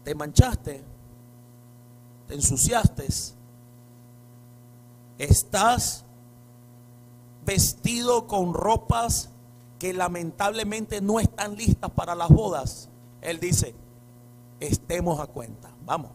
te 0.07 0.15
manchaste, 0.15 0.85
te 2.29 2.35
ensuciaste, 2.35 3.09
estás 5.19 6.05
vestido 7.45 8.29
con 8.29 8.55
ropas 8.55 9.31
que 9.81 9.93
lamentablemente 9.93 11.01
no 11.01 11.19
están 11.19 11.57
listas 11.57 11.91
para 11.91 12.15
las 12.15 12.29
bodas. 12.29 12.89
Él 13.21 13.41
dice, 13.41 13.75
estemos 14.61 15.19
a 15.19 15.27
cuenta, 15.27 15.73
vamos, 15.85 16.13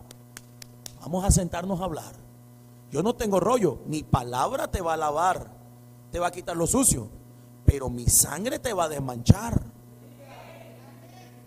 vamos 1.02 1.26
a 1.26 1.32
sentarnos 1.32 1.82
a 1.82 1.84
hablar. 1.84 2.14
Yo 2.92 3.04
no 3.04 3.16
tengo 3.16 3.42
rollo, 3.42 3.80
mi 3.88 4.04
palabra 4.04 4.72
te 4.72 4.80
va 4.80 4.94
a 4.94 4.98
lavar, 4.98 5.52
te 6.14 6.20
va 6.20 6.28
a 6.28 6.32
quitar 6.32 6.56
lo 6.56 6.66
sucio, 6.66 7.10
pero 7.66 7.90
mi 7.90 8.08
sangre 8.08 8.58
te 8.58 8.72
va 8.72 8.86
a 8.86 8.90
desmanchar. 8.90 9.62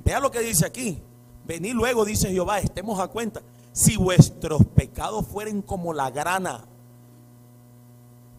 Vea 0.04 0.20
lo 0.20 0.30
que 0.30 0.40
dice 0.40 0.66
aquí. 0.66 1.02
Venid 1.44 1.74
luego, 1.74 2.04
dice 2.04 2.30
Jehová, 2.30 2.58
estemos 2.58 2.98
a 3.00 3.08
cuenta. 3.08 3.42
Si 3.72 3.96
vuestros 3.96 4.64
pecados 4.66 5.26
fueren 5.26 5.60
como 5.60 5.92
la 5.92 6.10
grana, 6.10 6.64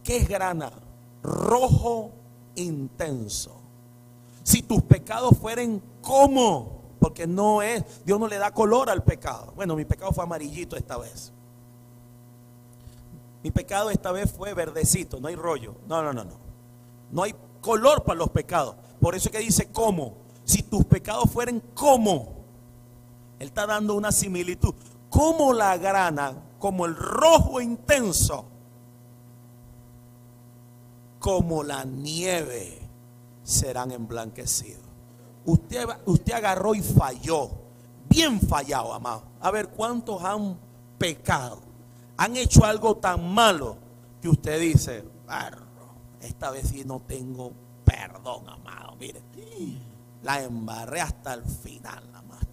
¿qué 0.03 0.17
es 0.17 0.27
grana? 0.27 0.71
Rojo 1.21 2.11
intenso. 2.55 3.51
Si 4.43 4.61
tus 4.61 4.81
pecados 4.83 5.37
fueren 5.37 5.81
como, 6.01 6.81
porque 6.99 7.27
no 7.27 7.61
es, 7.61 7.83
Dios 8.05 8.19
no 8.19 8.27
le 8.27 8.37
da 8.37 8.51
color 8.51 8.89
al 8.89 9.03
pecado. 9.03 9.53
Bueno, 9.55 9.75
mi 9.75 9.85
pecado 9.85 10.11
fue 10.11 10.23
amarillito 10.23 10.75
esta 10.75 10.97
vez. 10.97 11.31
Mi 13.43 13.51
pecado 13.51 13.91
esta 13.91 14.11
vez 14.11 14.31
fue 14.31 14.53
verdecito, 14.53 15.19
no 15.19 15.27
hay 15.27 15.35
rollo. 15.35 15.75
No, 15.87 16.01
no, 16.01 16.13
no, 16.13 16.23
no. 16.23 16.37
No 17.11 17.23
hay 17.23 17.35
color 17.61 18.03
para 18.03 18.17
los 18.17 18.29
pecados. 18.29 18.75
Por 18.99 19.15
eso 19.15 19.29
es 19.29 19.31
que 19.31 19.39
dice 19.39 19.71
como. 19.71 20.13
Si 20.43 20.63
tus 20.63 20.85
pecados 20.85 21.29
fueren 21.29 21.61
como 21.73 22.34
él 23.39 23.47
está 23.47 23.65
dando 23.65 23.95
una 23.95 24.11
similitud. 24.11 24.73
Como 25.09 25.53
la 25.53 25.77
grana, 25.77 26.33
como 26.59 26.85
el 26.85 26.95
rojo 26.95 27.61
intenso, 27.61 28.45
como 31.19 31.63
la 31.63 31.83
nieve 31.85 32.79
serán 33.43 33.91
emblanquecidos. 33.91 34.83
Usted, 35.45 35.87
usted 36.05 36.33
agarró 36.33 36.75
y 36.75 36.81
falló. 36.81 37.49
bien 38.09 38.39
fallado, 38.39 38.93
amado. 38.93 39.23
A 39.39 39.51
ver, 39.51 39.69
¿cuántos 39.69 40.23
han 40.23 40.57
pecado? 40.97 41.59
Han 42.17 42.37
hecho 42.37 42.63
algo 42.63 42.97
tan 42.97 43.33
malo 43.33 43.77
que 44.21 44.29
usted 44.29 44.59
dice, 44.59 45.03
esta 46.21 46.49
vez 46.51 46.69
sí 46.69 46.83
no 46.85 47.01
tengo 47.01 47.51
perdón, 47.83 48.49
amado. 48.49 48.95
Mire, 48.99 49.21
la 50.23 50.41
embarré 50.41 51.01
hasta 51.01 51.33
el 51.33 51.43
final, 51.43 52.03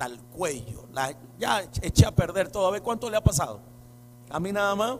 hasta 0.03 0.07
el 0.07 0.21
cuello. 0.21 0.87
La, 0.93 1.15
ya 1.39 1.63
eché 1.81 2.07
a 2.07 2.15
perder 2.15 2.51
todo. 2.51 2.67
A 2.67 2.71
ver, 2.71 2.83
¿cuánto 2.83 3.09
le 3.09 3.17
ha 3.17 3.23
pasado? 3.23 3.61
A 4.31 4.41
mí 4.41 4.53
nada 4.53 4.75
más. 4.75 4.99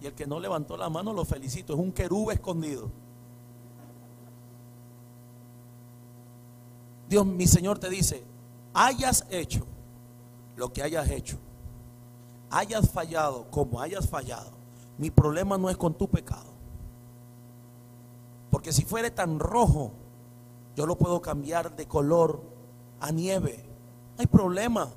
Y 0.00 0.06
el 0.06 0.14
que 0.14 0.26
no 0.26 0.40
levantó 0.40 0.76
la 0.76 0.88
mano 0.88 1.12
lo 1.12 1.24
felicito. 1.24 1.74
Es 1.74 1.78
un 1.78 1.92
querube 1.92 2.34
escondido. 2.34 2.90
Dios, 7.08 7.26
mi 7.26 7.46
Señor 7.46 7.78
te 7.78 7.90
dice, 7.90 8.24
hayas 8.72 9.26
hecho 9.30 9.66
lo 10.56 10.72
que 10.72 10.82
hayas 10.82 11.10
hecho, 11.10 11.36
hayas 12.50 12.88
fallado 12.90 13.50
como 13.50 13.80
hayas 13.80 14.08
fallado, 14.08 14.50
mi 14.96 15.10
problema 15.10 15.58
no 15.58 15.68
es 15.68 15.76
con 15.76 15.92
tu 15.92 16.08
pecado. 16.08 16.50
Porque 18.50 18.72
si 18.72 18.84
fuere 18.84 19.10
tan 19.10 19.38
rojo, 19.38 19.92
yo 20.74 20.86
lo 20.86 20.96
puedo 20.96 21.20
cambiar 21.20 21.76
de 21.76 21.86
color 21.86 22.42
a 23.00 23.10
nieve. 23.10 23.71
No 24.16 24.20
hay 24.20 24.26
problema. 24.26 24.88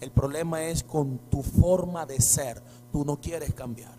El 0.00 0.10
problema 0.10 0.62
es 0.62 0.82
con 0.84 1.18
tu 1.30 1.42
forma 1.42 2.04
de 2.04 2.20
ser. 2.20 2.62
Tú 2.92 3.04
no 3.04 3.20
quieres 3.20 3.54
cambiar. 3.54 3.94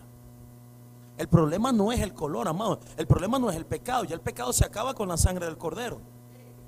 El 1.18 1.28
problema 1.28 1.72
no 1.72 1.92
es 1.92 2.00
el 2.00 2.12
color, 2.12 2.46
amado. 2.46 2.78
El 2.96 3.06
problema 3.06 3.38
no 3.38 3.50
es 3.50 3.56
el 3.56 3.66
pecado. 3.66 4.04
Ya 4.04 4.14
el 4.14 4.20
pecado 4.20 4.52
se 4.52 4.64
acaba 4.64 4.94
con 4.94 5.08
la 5.08 5.16
sangre 5.16 5.46
del 5.46 5.56
cordero. 5.56 5.98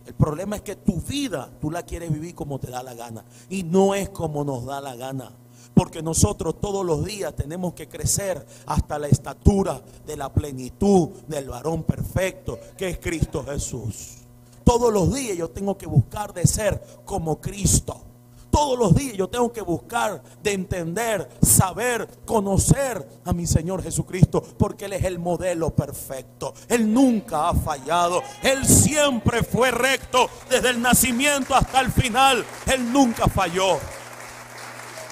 El 0.07 0.14
problema 0.14 0.57
es 0.57 0.62
que 0.62 0.76
tu 0.76 1.00
vida 1.02 1.50
tú 1.61 1.71
la 1.71 1.83
quieres 1.83 2.11
vivir 2.11 2.35
como 2.35 2.59
te 2.59 2.71
da 2.71 2.83
la 2.83 2.95
gana. 2.95 3.25
Y 3.50 3.62
no 3.62 3.95
es 3.95 4.09
como 4.09 4.42
nos 4.42 4.64
da 4.64 4.80
la 4.80 4.97
gana. 4.97 5.30
Porque 5.75 6.02
nosotros 6.02 6.61
todos 6.61 6.85
los 6.85 7.04
días 7.04 7.37
tenemos 7.37 7.75
que 7.75 7.88
crecer 7.88 8.45
hasta 8.66 8.99
la 8.99 9.07
estatura 9.07 9.83
de 10.07 10.16
la 10.16 10.33
plenitud 10.33 11.11
del 11.28 11.50
varón 11.50 11.85
perfecto, 11.85 12.59
que 12.76 12.88
es 12.88 12.99
Cristo 12.99 13.45
Jesús. 13.45 14.28
Todos 14.69 14.93
los 14.93 15.15
días 15.15 15.35
yo 15.35 15.49
tengo 15.49 15.79
que 15.79 15.87
buscar 15.87 16.35
de 16.35 16.47
ser 16.47 16.79
como 17.07 17.41
Cristo. 17.41 18.05
Todos 18.51 18.79
los 18.79 18.95
días 18.95 19.17
yo 19.17 19.27
tengo 19.27 19.51
que 19.51 19.63
buscar 19.63 20.23
de 20.43 20.53
entender, 20.53 21.27
saber, 21.41 22.07
conocer 22.27 23.23
a 23.25 23.33
mi 23.33 23.47
Señor 23.47 23.83
Jesucristo, 23.83 24.43
porque 24.59 24.85
Él 24.85 24.93
es 24.93 25.05
el 25.05 25.19
modelo 25.19 25.71
perfecto. 25.71 26.53
Él 26.69 26.93
nunca 26.93 27.49
ha 27.49 27.55
fallado. 27.55 28.23
Él 28.43 28.67
siempre 28.67 29.43
fue 29.43 29.71
recto 29.71 30.29
desde 30.51 30.69
el 30.69 30.83
nacimiento 30.83 31.55
hasta 31.55 31.81
el 31.81 31.91
final. 31.91 32.45
Él 32.71 32.93
nunca 32.93 33.27
falló. 33.27 33.79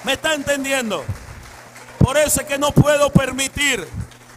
¿Me 0.05 0.13
está 0.13 0.35
entendiendo? 0.35 1.03
Por 1.99 2.19
eso 2.19 2.43
es 2.43 2.47
que 2.47 2.59
no 2.59 2.73
puedo 2.73 3.11
permitir 3.11 3.89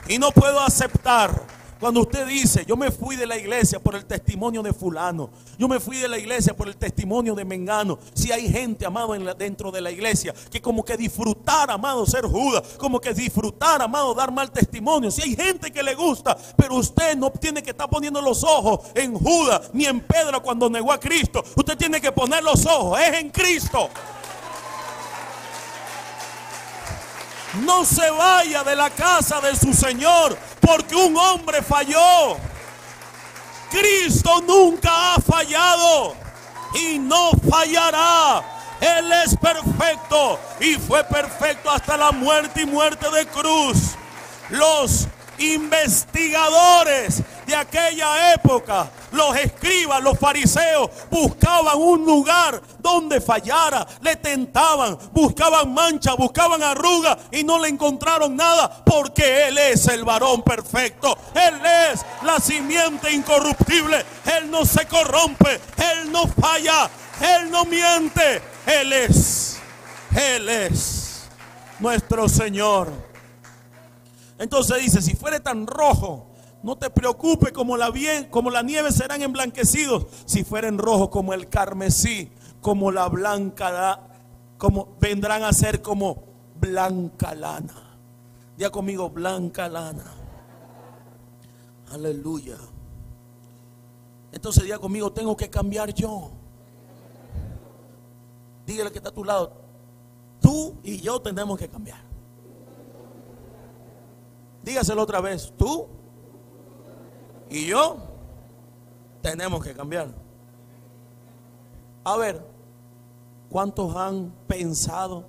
y 0.08 0.18
no 0.18 0.32
puedo 0.32 0.62
aceptar 0.62 1.59
cuando 1.80 2.02
usted 2.02 2.28
dice, 2.28 2.66
yo 2.68 2.76
me 2.76 2.92
fui 2.92 3.16
de 3.16 3.26
la 3.26 3.38
iglesia 3.38 3.80
por 3.80 3.96
el 3.96 4.06
testimonio 4.06 4.62
de 4.62 4.74
fulano, 4.74 5.30
yo 5.58 5.68
me 5.68 5.80
fui 5.80 5.98
de 5.98 6.10
la 6.10 6.18
iglesia 6.18 6.54
por 6.54 6.68
el 6.68 6.76
testimonio 6.76 7.34
de 7.36 7.46
Mengano. 7.46 8.00
Si 8.14 8.32
hay 8.32 8.50
gente, 8.50 8.86
amado, 8.86 9.14
dentro 9.36 9.72
de 9.72 9.80
la 9.80 9.90
iglesia, 9.90 10.34
que 10.52 10.62
como 10.62 10.84
que 10.84 10.98
disfrutar, 10.98 11.72
amado, 11.72 12.06
ser 12.06 12.26
Judas, 12.26 12.76
como 12.78 13.00
que 13.00 13.14
disfrutar, 13.14 13.82
amado, 13.82 14.14
dar 14.14 14.32
mal 14.32 14.52
testimonio. 14.52 15.10
Si 15.10 15.22
hay 15.22 15.36
gente 15.36 15.72
que 15.72 15.82
le 15.82 15.96
gusta, 15.96 16.38
pero 16.58 16.76
usted 16.76 17.16
no 17.16 17.32
tiene 17.32 17.64
que 17.64 17.72
estar 17.72 17.90
poniendo 17.90 18.22
los 18.22 18.44
ojos 18.44 18.82
en 18.94 19.14
Judas 19.14 19.70
ni 19.74 19.86
en 19.86 20.02
Pedro 20.02 20.42
cuando 20.44 20.70
negó 20.70 20.92
a 20.92 21.00
Cristo. 21.00 21.44
Usted 21.56 21.78
tiene 21.78 22.02
que 22.02 22.12
poner 22.12 22.44
los 22.44 22.66
ojos, 22.66 23.00
es 23.00 23.20
en 23.20 23.30
Cristo. 23.30 23.90
No 27.54 27.84
se 27.84 28.10
vaya 28.12 28.64
de 28.64 28.76
la 28.76 28.90
casa 28.90 29.42
de 29.42 29.56
su 29.56 29.74
Señor 29.74 30.38
porque 30.60 30.96
un 30.96 31.18
hombre 31.18 31.62
falló. 31.62 32.38
Cristo 33.72 34.42
nunca 34.48 35.14
ha 35.14 35.22
fallado 35.22 36.16
y 36.74 37.00
no 37.00 37.32
fallará. 37.50 38.44
Él 38.80 39.12
es 39.12 39.36
perfecto 39.36 40.40
y 40.60 40.76
fue 40.76 41.04
perfecto 41.04 41.70
hasta 41.70 41.98
la 41.98 42.12
muerte 42.12 42.62
y 42.62 42.66
muerte 42.66 43.10
de 43.10 43.26
cruz. 43.28 43.78
Los 44.50 45.08
investigadores 45.38 47.22
de 47.50 47.56
aquella 47.56 48.34
época, 48.34 48.90
los 49.12 49.36
escribas, 49.36 50.04
los 50.04 50.18
fariseos, 50.20 50.90
buscaban 51.10 51.78
un 51.78 52.06
lugar 52.06 52.62
donde 52.78 53.20
fallara, 53.20 53.86
le 54.02 54.16
tentaban, 54.18 54.98
buscaban 55.12 55.74
mancha, 55.74 56.14
buscaban 56.14 56.62
arruga 56.62 57.18
y 57.32 57.44
no 57.44 57.58
le 57.58 57.70
encontraron 57.70 58.36
nada 58.36 58.84
porque 58.86 59.48
Él 59.48 59.58
es 59.58 59.88
el 59.88 60.06
varón 60.06 60.44
perfecto, 60.44 61.18
Él 61.34 61.60
es 61.92 62.06
la 62.24 62.40
simiente 62.40 63.12
incorruptible, 63.12 64.06
Él 64.38 64.52
no 64.52 64.64
se 64.64 64.86
corrompe, 64.86 65.60
Él 65.78 66.12
no 66.12 66.28
falla, 66.28 66.88
Él 67.20 67.50
no 67.50 67.66
miente, 67.66 68.44
Él 68.68 68.94
es, 68.94 69.60
Él 70.16 70.48
es 70.48 71.28
nuestro 71.80 72.30
Señor. 72.30 73.10
Entonces 74.38 74.84
dice, 74.84 75.02
si 75.02 75.16
fuere 75.16 75.40
tan 75.40 75.66
rojo, 75.66 76.29
no 76.62 76.78
te 76.78 76.90
preocupes, 76.90 77.52
como 77.52 77.78
la, 77.78 77.92
como 78.30 78.50
la 78.50 78.62
nieve 78.62 78.92
serán 78.92 79.22
emblanquecidos. 79.22 80.08
Si 80.26 80.44
fueren 80.44 80.78
rojos 80.78 81.10
como 81.10 81.34
el 81.34 81.48
carmesí, 81.48 82.32
como 82.62 82.92
la 82.92 83.08
blanca, 83.08 84.02
como 84.58 84.98
vendrán 85.00 85.44
a 85.44 85.54
ser 85.54 85.82
como 85.82 86.24
blanca 86.60 87.34
lana. 87.34 87.98
Día 88.58 88.70
conmigo, 88.70 89.10
blanca 89.10 89.70
lana. 89.70 90.04
Aleluya. 91.92 92.58
Entonces 94.32 94.64
día 94.64 94.78
conmigo, 94.78 95.12
tengo 95.14 95.36
que 95.38 95.50
cambiar 95.50 95.94
yo. 95.94 96.32
Dígale 98.66 98.92
que 98.92 98.98
está 98.98 99.10
a 99.10 99.14
tu 99.14 99.24
lado. 99.24 99.54
Tú 100.42 100.76
y 100.84 101.00
yo 101.00 101.22
tenemos 101.22 101.58
que 101.58 101.70
cambiar. 101.70 102.02
Dígaselo 104.62 105.02
otra 105.02 105.22
vez, 105.22 105.54
tú 105.58 105.88
y 107.50 107.66
yo 107.66 107.98
tenemos 109.22 109.64
que 109.64 109.74
cambiar. 109.74 110.10
A 112.04 112.18
ver, 112.18 112.46
¿cuántos 113.50 113.96
han 113.96 114.32
pensado 114.48 115.26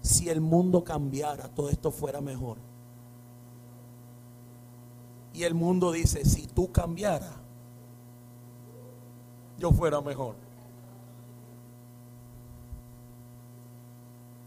si 0.00 0.28
el 0.28 0.40
mundo 0.40 0.84
cambiara, 0.84 1.48
todo 1.48 1.68
esto 1.70 1.90
fuera 1.90 2.20
mejor? 2.20 2.58
Y 5.32 5.44
el 5.44 5.54
mundo 5.54 5.92
dice, 5.92 6.24
si 6.24 6.46
tú 6.46 6.70
cambiaras, 6.70 7.32
yo 9.58 9.70
fuera 9.72 10.00
mejor. 10.00 10.34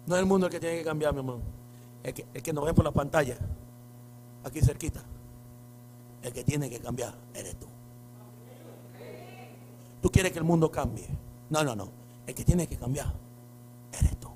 No 0.06 0.16
es 0.16 0.22
el 0.22 0.28
mundo 0.28 0.46
el 0.46 0.52
que 0.52 0.60
tiene 0.60 0.78
que 0.78 0.84
cambiar, 0.84 1.14
mi 1.14 1.20
hermano. 1.20 1.42
El 2.04 2.14
que, 2.14 2.26
el 2.34 2.44
que 2.44 2.54
nos 2.54 2.66
ve 2.66 2.74
por 2.74 2.86
la 2.86 2.92
pantalla 2.92 3.38
aquí 4.44 4.62
cerquita. 4.62 5.02
El 6.26 6.34
que 6.34 6.44
tiene 6.44 6.72
que 6.72 6.80
cambiar 6.80 7.14
eres 7.36 7.56
tú. 7.60 7.68
Tú 10.02 10.10
quieres 10.10 10.32
que 10.32 10.40
el 10.40 10.44
mundo 10.44 10.72
cambie. 10.72 11.08
No, 11.52 11.64
no, 11.64 11.76
no. 11.76 11.88
El 12.26 12.34
que 12.34 12.44
tiene 12.44 12.66
que 12.66 12.78
cambiar 12.78 13.14
eres 13.94 14.20
tú. 14.20 14.30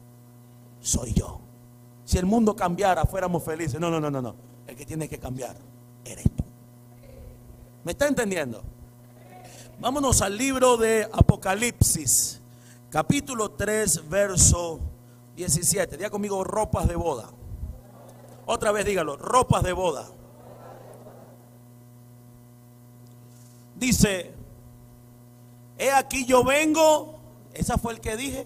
Soy 0.79 1.13
yo. 1.13 1.39
Si 2.05 2.19
el 2.19 2.27
mundo 2.27 2.55
cambiara, 2.55 3.05
fuéramos 3.05 3.43
felices. 3.43 3.79
No, 3.79 3.89
no, 3.89 3.99
no, 3.99 4.11
no, 4.11 4.21
no. 4.21 4.35
El 4.67 4.75
que 4.75 4.85
tiene 4.85 5.09
que 5.09 5.17
cambiar 5.17 5.57
eres 6.05 6.25
tú. 6.25 6.43
¿Me 7.83 7.93
está 7.93 8.07
entendiendo? 8.07 8.61
Vámonos 9.79 10.21
al 10.21 10.37
libro 10.37 10.77
de 10.77 11.09
Apocalipsis, 11.11 12.39
capítulo 12.91 13.49
3, 13.49 14.07
verso 14.07 14.79
17. 15.35 15.97
Día 15.97 16.11
conmigo 16.11 16.43
ropas 16.43 16.87
de 16.87 16.95
boda. 16.95 17.31
Otra 18.45 18.71
vez 18.71 18.85
dígalo, 18.85 19.17
ropas 19.17 19.63
de 19.63 19.73
boda. 19.73 20.18
Dice, 23.79 24.31
he 25.77 25.89
aquí 25.91 26.25
yo 26.25 26.43
vengo, 26.43 27.17
esa 27.53 27.77
fue 27.77 27.93
el 27.93 28.01
que 28.01 28.17
dije, 28.17 28.45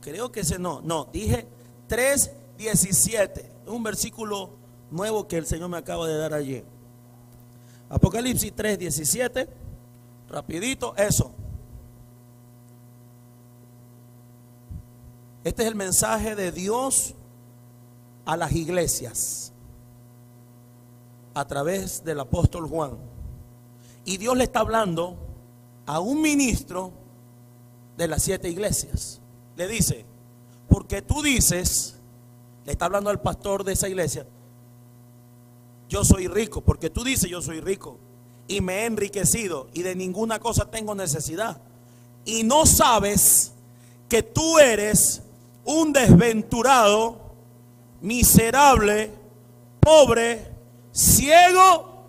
creo 0.00 0.32
que 0.32 0.40
ese 0.40 0.58
no, 0.58 0.80
no, 0.80 1.04
dije 1.12 1.46
3.17, 1.88 3.44
un 3.66 3.82
versículo 3.84 4.50
nuevo 4.90 5.28
que 5.28 5.36
el 5.36 5.46
Señor 5.46 5.68
me 5.68 5.76
acaba 5.76 6.08
de 6.08 6.16
dar 6.16 6.34
ayer. 6.34 6.64
Apocalipsis 7.88 8.54
3.17, 8.54 9.48
rapidito, 10.28 10.94
eso. 10.96 11.30
Este 15.44 15.62
es 15.62 15.68
el 15.68 15.76
mensaje 15.76 16.34
de 16.34 16.50
Dios 16.50 17.14
a 18.26 18.36
las 18.36 18.52
iglesias 18.52 19.52
a 21.32 21.46
través 21.46 22.02
del 22.02 22.18
apóstol 22.20 22.68
Juan. 22.68 22.98
Y 24.08 24.16
Dios 24.16 24.38
le 24.38 24.44
está 24.44 24.60
hablando 24.60 25.18
a 25.84 26.00
un 26.00 26.22
ministro 26.22 26.92
de 27.98 28.08
las 28.08 28.22
siete 28.22 28.48
iglesias. 28.48 29.20
le 29.54 29.68
dice, 29.68 30.06
porque 30.66 31.02
tú 31.02 31.20
dices, 31.20 31.96
le 32.64 32.72
está 32.72 32.86
hablando 32.86 33.10
al 33.10 33.20
pastor 33.20 33.64
de 33.64 33.74
esa 33.74 33.86
iglesia, 33.86 34.24
yo 35.90 36.06
soy 36.06 36.26
rico, 36.26 36.62
porque 36.62 36.88
tú 36.88 37.04
dices 37.04 37.28
yo 37.28 37.42
soy 37.42 37.60
rico 37.60 37.98
y 38.46 38.62
me 38.62 38.76
he 38.76 38.86
enriquecido 38.86 39.68
y 39.74 39.82
de 39.82 39.94
ninguna 39.94 40.38
cosa 40.38 40.70
tengo 40.70 40.94
necesidad. 40.94 41.60
Y 42.24 42.44
no 42.44 42.64
sabes 42.64 43.52
que 44.08 44.22
tú 44.22 44.58
eres 44.58 45.20
un 45.66 45.92
desventurado, 45.92 47.20
miserable, 48.00 49.10
pobre, 49.80 50.50
ciego 50.92 52.06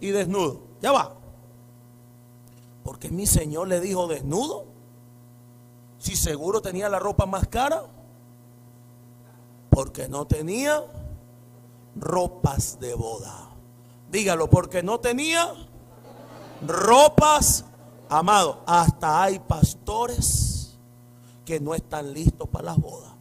y 0.00 0.10
desnudo. 0.10 0.65
Ya 0.80 0.92
va. 0.92 1.14
Porque 2.84 3.10
mi 3.10 3.26
Señor 3.26 3.68
le 3.68 3.80
dijo 3.80 4.06
desnudo. 4.06 4.66
Si 5.98 6.14
seguro 6.16 6.60
tenía 6.62 6.88
la 6.88 6.98
ropa 6.98 7.26
más 7.26 7.48
cara. 7.48 7.84
Porque 9.70 10.08
no 10.08 10.26
tenía 10.26 10.84
ropas 11.96 12.78
de 12.78 12.94
boda. 12.94 13.50
Dígalo, 14.10 14.48
porque 14.48 14.82
no 14.82 15.00
tenía 15.00 15.52
ropas, 16.66 17.64
amado. 18.08 18.62
Hasta 18.66 19.22
hay 19.22 19.38
pastores 19.38 20.78
que 21.44 21.60
no 21.60 21.74
están 21.74 22.12
listos 22.12 22.48
para 22.48 22.66
las 22.66 22.78
bodas. 22.78 23.15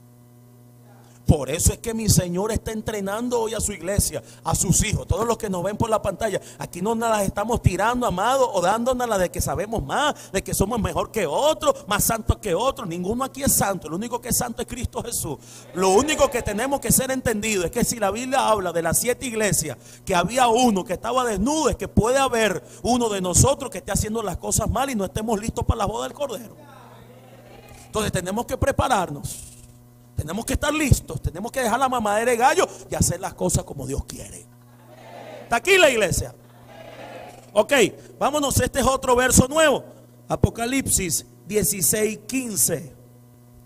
Por 1.26 1.50
eso 1.50 1.74
es 1.74 1.80
que 1.80 1.94
mi 1.94 2.08
Señor 2.08 2.52
está 2.52 2.72
entrenando 2.72 3.40
hoy 3.40 3.56
a 3.56 3.60
su 3.60 3.74
iglesia, 3.74 4.22
a 4.44 4.54
sus 4.54 4.84
hijos, 4.86 5.08
todos 5.08 5.26
los 5.26 5.38
que 5.38 5.50
nos 5.50 5.64
ven 5.64 5.76
por 5.76 5.90
la 5.90 6.00
pantalla. 6.02 6.40
Aquí 6.60 6.82
no 6.82 6.94
nos 6.94 7.10
las 7.10 7.24
estamos 7.24 7.64
tirando, 7.64 8.06
amado, 8.06 8.52
o 8.54 8.62
dándonos 8.62 9.10
la 9.10 9.18
de 9.18 9.32
que 9.32 9.42
sabemos 9.42 9.84
más, 9.84 10.32
de 10.32 10.44
que 10.44 10.54
somos 10.54 10.80
mejor 10.80 11.12
que 11.12 11.26
otros, 11.26 11.88
más 11.88 12.04
santos 12.04 12.38
que 12.38 12.54
otros. 12.54 12.88
Ninguno 12.88 13.24
aquí 13.24 13.42
es 13.42 13.54
santo, 13.54 13.90
lo 13.90 13.96
único 13.96 14.22
que 14.22 14.30
es 14.30 14.38
santo 14.38 14.62
es 14.62 14.68
Cristo 14.68 15.02
Jesús. 15.02 15.38
Lo 15.74 15.90
único 15.90 16.30
que 16.30 16.44
tenemos 16.44 16.80
que 16.80 16.92
ser 16.92 17.10
entendido 17.10 17.66
es 17.66 17.72
que 17.72 17.84
si 17.84 17.98
la 17.98 18.12
Biblia 18.12 18.48
habla 18.48 18.72
de 18.72 18.84
las 18.84 19.00
siete 19.00 19.26
iglesias, 19.26 19.78
que 20.06 20.14
había 20.14 20.48
uno 20.48 20.86
que 20.86 20.94
estaba 20.94 21.26
desnudo, 21.26 21.70
es 21.70 21.76
que 21.76 21.88
puede 21.88 22.20
haber 22.20 22.64
uno 22.84 23.10
de 23.10 23.22
nosotros 23.22 23.72
que 23.72 23.80
esté 23.80 23.92
haciendo 23.92 24.22
las 24.22 24.38
cosas 24.38 24.70
mal 24.70 24.92
y 24.92 24.96
no 24.96 25.06
estemos 25.06 25.40
listos 25.42 25.66
para 25.66 25.80
la 25.80 25.86
boda 25.86 26.08
del 26.08 26.14
Cordero. 26.14 26.56
Entonces 27.88 28.12
tenemos 28.12 28.46
que 28.46 28.58
prepararnos 28.58 29.55
tenemos 30.16 30.46
que 30.46 30.54
estar 30.54 30.74
listos, 30.74 31.22
tenemos 31.22 31.52
que 31.52 31.62
dejar 31.62 31.80
la 31.80 31.90
mamadera 31.90 32.32
de 32.32 32.38
gallo 32.38 32.68
y 32.90 32.96
hacer 32.96 33.20
las 33.20 33.34
cosas 33.34 33.64
como 33.64 33.86
Dios 33.86 34.06
quiere. 34.06 34.46
¿Está 35.44 35.58
aquí 35.58 35.78
la 35.78 35.90
iglesia? 35.90 36.34
Ok, 37.54 37.74
vámonos, 38.20 38.60
este 38.60 38.80
es 38.80 38.86
otro 38.86 39.16
verso 39.16 39.48
nuevo. 39.48 39.84
Apocalipsis 40.28 41.26
16, 41.48 42.20
15. 42.28 42.94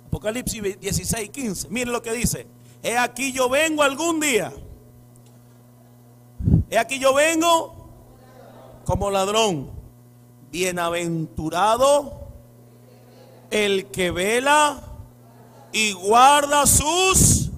Apocalipsis 0.07 0.79
16, 0.79 1.29
15. 1.29 1.69
Miren 1.69 1.93
lo 1.93 2.01
que 2.01 2.11
dice. 2.13 2.47
He 2.83 2.97
aquí 2.97 3.31
yo 3.31 3.49
vengo 3.49 3.83
algún 3.83 4.19
día. 4.19 4.51
He 6.69 6.77
aquí 6.77 6.99
yo 6.99 7.13
vengo 7.13 7.89
como 8.85 9.09
ladrón. 9.09 9.71
Bienaventurado 10.51 12.27
el 13.51 13.87
que 13.87 14.11
vela 14.11 14.88
y 15.71 15.93
guarda 15.93 16.65
sus... 16.65 17.49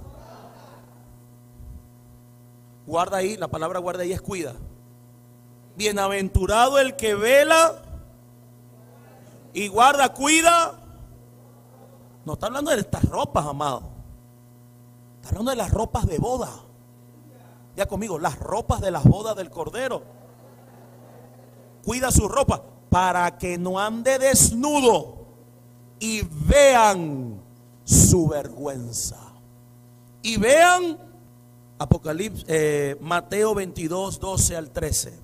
Guarda 2.85 3.17
ahí, 3.17 3.37
la 3.37 3.47
palabra 3.47 3.79
guarda 3.79 4.03
ahí 4.03 4.11
es 4.11 4.21
cuida. 4.21 4.53
Bienaventurado 5.75 6.79
el 6.79 6.95
que 6.95 7.15
vela 7.15 7.81
y 9.53 9.67
guarda, 9.67 10.13
cuida. 10.13 10.73
No 12.25 12.33
está 12.33 12.47
hablando 12.47 12.71
de 12.71 12.79
estas 12.79 13.03
ropas, 13.05 13.45
amado. 13.45 13.83
Está 15.17 15.29
hablando 15.29 15.51
de 15.51 15.57
las 15.57 15.71
ropas 15.71 16.05
de 16.05 16.17
boda. 16.17 16.49
Ya 17.75 17.85
conmigo, 17.85 18.19
las 18.19 18.37
ropas 18.39 18.81
de 18.81 18.91
las 18.91 19.03
bodas 19.03 19.35
del 19.35 19.49
Cordero. 19.49 20.03
Cuida 21.83 22.11
sus 22.11 22.29
ropas 22.29 22.61
para 22.89 23.37
que 23.37 23.57
no 23.57 23.79
ande 23.79 24.19
desnudo 24.19 25.25
y 25.99 26.21
vean 26.21 27.40
su 27.91 28.27
vergüenza. 28.27 29.17
Y 30.21 30.37
vean 30.37 30.97
Apocalipsis, 31.77 32.45
eh, 32.47 32.95
Mateo 33.01 33.53
22, 33.53 34.19
12 34.19 34.55
al 34.55 34.69
13. 34.69 35.19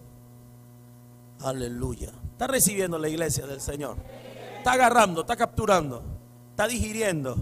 Aleluya. 1.41 2.11
Está 2.31 2.47
recibiendo 2.47 2.97
la 2.97 3.07
iglesia 3.07 3.47
del 3.47 3.61
Señor. 3.61 3.95
Está 4.57 4.73
agarrando, 4.73 5.21
está 5.21 5.37
capturando, 5.37 6.03
está 6.49 6.67
digiriendo, 6.67 7.37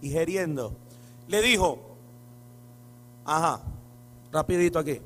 digeriendo. 0.00 0.72
Le 1.28 1.42
dijo, 1.42 1.78
ajá, 3.24 3.60
rapidito 4.32 4.80
aquí. 4.80 5.00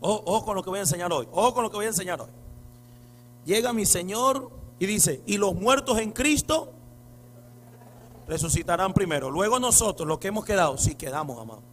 Ojo, 0.00 0.22
ojo, 0.26 0.44
con 0.44 0.54
lo 0.54 0.62
que 0.62 0.70
voy 0.70 0.78
a 0.78 0.82
enseñar 0.82 1.12
hoy. 1.12 1.26
Ojo 1.32 1.52
con 1.52 1.64
lo 1.64 1.70
que 1.70 1.76
voy 1.76 1.86
a 1.86 1.88
enseñar 1.88 2.20
hoy. 2.20 2.30
Llega 3.44 3.72
mi 3.72 3.86
Señor 3.86 4.50
y 4.78 4.86
dice, 4.86 5.20
y 5.26 5.36
los 5.36 5.54
muertos 5.54 5.98
en 5.98 6.12
Cristo 6.12 6.74
resucitarán 8.30 8.94
primero. 8.94 9.28
Luego 9.28 9.58
nosotros, 9.58 10.06
los 10.06 10.18
que 10.18 10.28
hemos 10.28 10.44
quedado, 10.44 10.78
si 10.78 10.94
quedamos, 10.94 11.36
amados. 11.36 11.64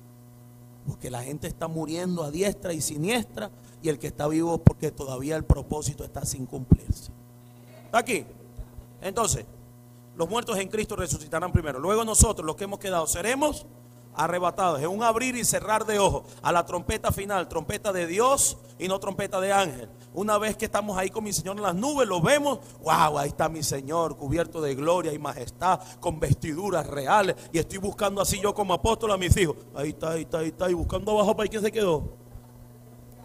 Porque 0.88 1.12
la 1.12 1.22
gente 1.24 1.48
está 1.48 1.68
muriendo 1.68 2.24
a 2.24 2.32
diestra 2.32 2.74
y 2.74 2.82
siniestra 2.82 3.52
y 3.84 3.90
el 3.90 4.00
que 4.00 4.08
está 4.08 4.28
vivo 4.28 4.58
porque 4.58 4.90
todavía 4.90 5.36
el 5.36 5.46
propósito 5.46 6.04
está 6.04 6.26
sin 6.26 6.48
cumplirse. 6.48 7.12
¿Está 7.86 8.00
aquí? 8.00 8.26
Entonces, 9.02 9.46
los 10.16 10.28
muertos 10.28 10.58
en 10.58 10.68
Cristo 10.68 10.96
resucitarán 10.96 11.52
primero. 11.52 11.80
Luego 11.80 12.04
nosotros, 12.04 12.44
los 12.44 12.56
que 12.56 12.64
hemos 12.64 12.80
quedado, 12.80 13.06
seremos 13.06 13.68
arrebatados. 14.18 14.82
Es 14.82 14.88
un 14.88 15.04
abrir 15.04 15.36
y 15.36 15.46
cerrar 15.46 15.86
de 15.86 16.00
ojos 16.00 16.24
a 16.42 16.52
la 16.52 16.66
trompeta 16.66 17.12
final, 17.12 17.48
trompeta 17.48 17.94
de 17.94 18.08
Dios 18.08 18.58
y 18.80 18.88
no 18.88 19.00
trompeta 19.00 19.40
de 19.40 19.54
ángel. 19.54 19.90
Una 20.14 20.38
vez 20.38 20.58
que 20.58 20.66
estamos 20.66 20.98
ahí 20.98 21.10
con 21.10 21.24
mi 21.24 21.32
Señor 21.32 21.58
en 21.58 21.64
las 21.64 21.76
nubes, 21.76 22.08
lo 22.08 22.20
vemos, 22.20 22.60
wow, 22.84 23.20
ahí 23.20 23.30
está 23.30 23.48
mi 23.48 23.62
Señor, 23.62 24.18
cubierto 24.18 24.60
de 24.60 24.74
gloria 24.74 25.14
y 25.14 25.20
majestad, 25.20 25.80
con 26.00 26.20
vestiduras 26.20 26.88
reales. 26.88 27.36
Y 27.54 27.60
estoy 27.60 27.78
buscando 27.78 28.20
así 28.22 28.40
yo 28.42 28.54
como 28.54 28.74
apóstol 28.74 29.12
a 29.12 29.18
mis 29.18 29.38
hijos. 29.38 29.56
Ahí 29.76 29.90
está, 29.90 30.12
ahí 30.12 30.24
está, 30.24 30.40
ahí 30.40 30.48
está. 30.48 30.70
Y 30.70 30.74
buscando 30.74 31.12
abajo 31.12 31.36
para 31.36 31.48
quién 31.48 31.62
se 31.62 31.72
quedó. 31.72 32.28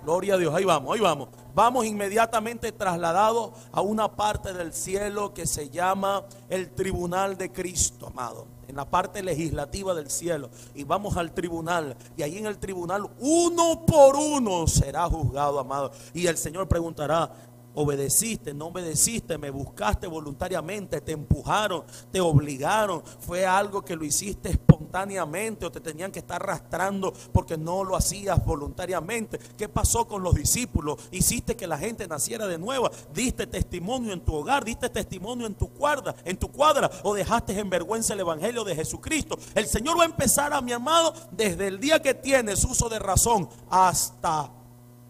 Gloria 0.05 0.35
a 0.35 0.37
Dios, 0.37 0.53
ahí 0.53 0.65
vamos, 0.65 0.95
ahí 0.95 1.01
vamos. 1.01 1.29
Vamos 1.55 1.87
inmediatamente 1.87 2.73
trasladados 2.73 3.53
a 3.71 3.81
una 3.81 4.17
parte 4.17 4.53
del 4.53 4.73
cielo 4.73 5.33
que 5.33 5.47
se 5.47 5.71
llama 5.71 6.25
el 6.51 6.71
tribunal 6.71 7.39
de 7.39 7.53
Cristo, 7.53 8.09
amado 8.09 8.47
en 8.73 8.77
la 8.77 8.87
parte 8.87 9.23
legislativa 9.23 9.95
del 9.95 10.11
cielo 10.11 10.49
y 10.75 10.85
vamos 10.85 11.19
al 11.19 11.33
tribunal 11.33 11.95
y 12.17 12.23
ahí 12.23 12.39
en 12.39 12.47
el 12.47 12.57
tribunal 12.57 13.07
uno 13.21 13.85
por 13.85 14.17
uno 14.17 14.67
será 14.67 15.05
juzgado, 15.11 15.61
amado. 15.61 15.93
Y 16.15 16.27
el 16.27 16.39
Señor 16.39 16.67
preguntará, 16.69 17.31
Obedeciste, 17.75 18.53
no 18.53 18.67
obedeciste, 18.67 19.39
me 19.39 19.51
buscaste 19.51 20.07
voluntariamente, 20.07 21.01
te 21.01 21.13
empujaron, 21.13 21.85
te 22.11 22.21
obligaron, 22.21 23.03
fue 23.21 23.47
algo 23.47 23.83
que 23.83 23.97
lo 23.97 24.05
hiciste 24.05 24.51
espontáneamente 24.51 25.65
o 25.65 25.73
te 25.73 25.81
tenían 25.81 26.13
que 26.13 26.19
estar 26.19 26.43
arrastrando 26.43 27.15
porque 27.33 27.57
no 27.57 27.83
lo 27.83 27.97
hacías 27.97 28.45
voluntariamente. 28.45 29.39
¿Qué 29.57 29.69
pasó 29.69 30.07
con 30.07 30.23
los 30.23 30.35
discípulos? 30.35 30.99
Hiciste 31.11 31.57
que 31.57 31.67
la 31.67 31.79
gente 31.79 32.07
naciera 32.07 32.47
de 32.47 32.59
nuevo, 32.59 32.91
diste 33.15 33.47
testimonio 33.47 34.13
en 34.13 34.21
tu 34.21 34.35
hogar, 34.35 34.65
diste 34.65 34.91
testimonio 34.91 35.47
en 35.47 35.55
tu 35.55 35.69
cuadra, 35.69 36.15
en 36.25 36.37
tu 36.37 36.49
cuadra 36.49 36.91
o 37.05 37.15
dejaste 37.15 37.59
en 37.59 37.71
vergüenza 37.71 38.13
el 38.13 38.21
evangelio 38.21 38.65
de 38.65 38.75
Jesucristo. 38.75 39.39
El 39.55 39.67
Señor 39.67 39.99
va 39.99 40.03
a 40.03 40.07
empezar 40.07 40.53
a 40.53 40.61
mi 40.61 40.73
amado 40.73 41.15
desde 41.31 41.69
el 41.69 41.81
día 41.81 42.03
que 42.03 42.13
tienes 42.13 42.65
uso 42.65 42.91
de 42.91 42.99
razón 42.99 43.49
hasta 43.71 44.51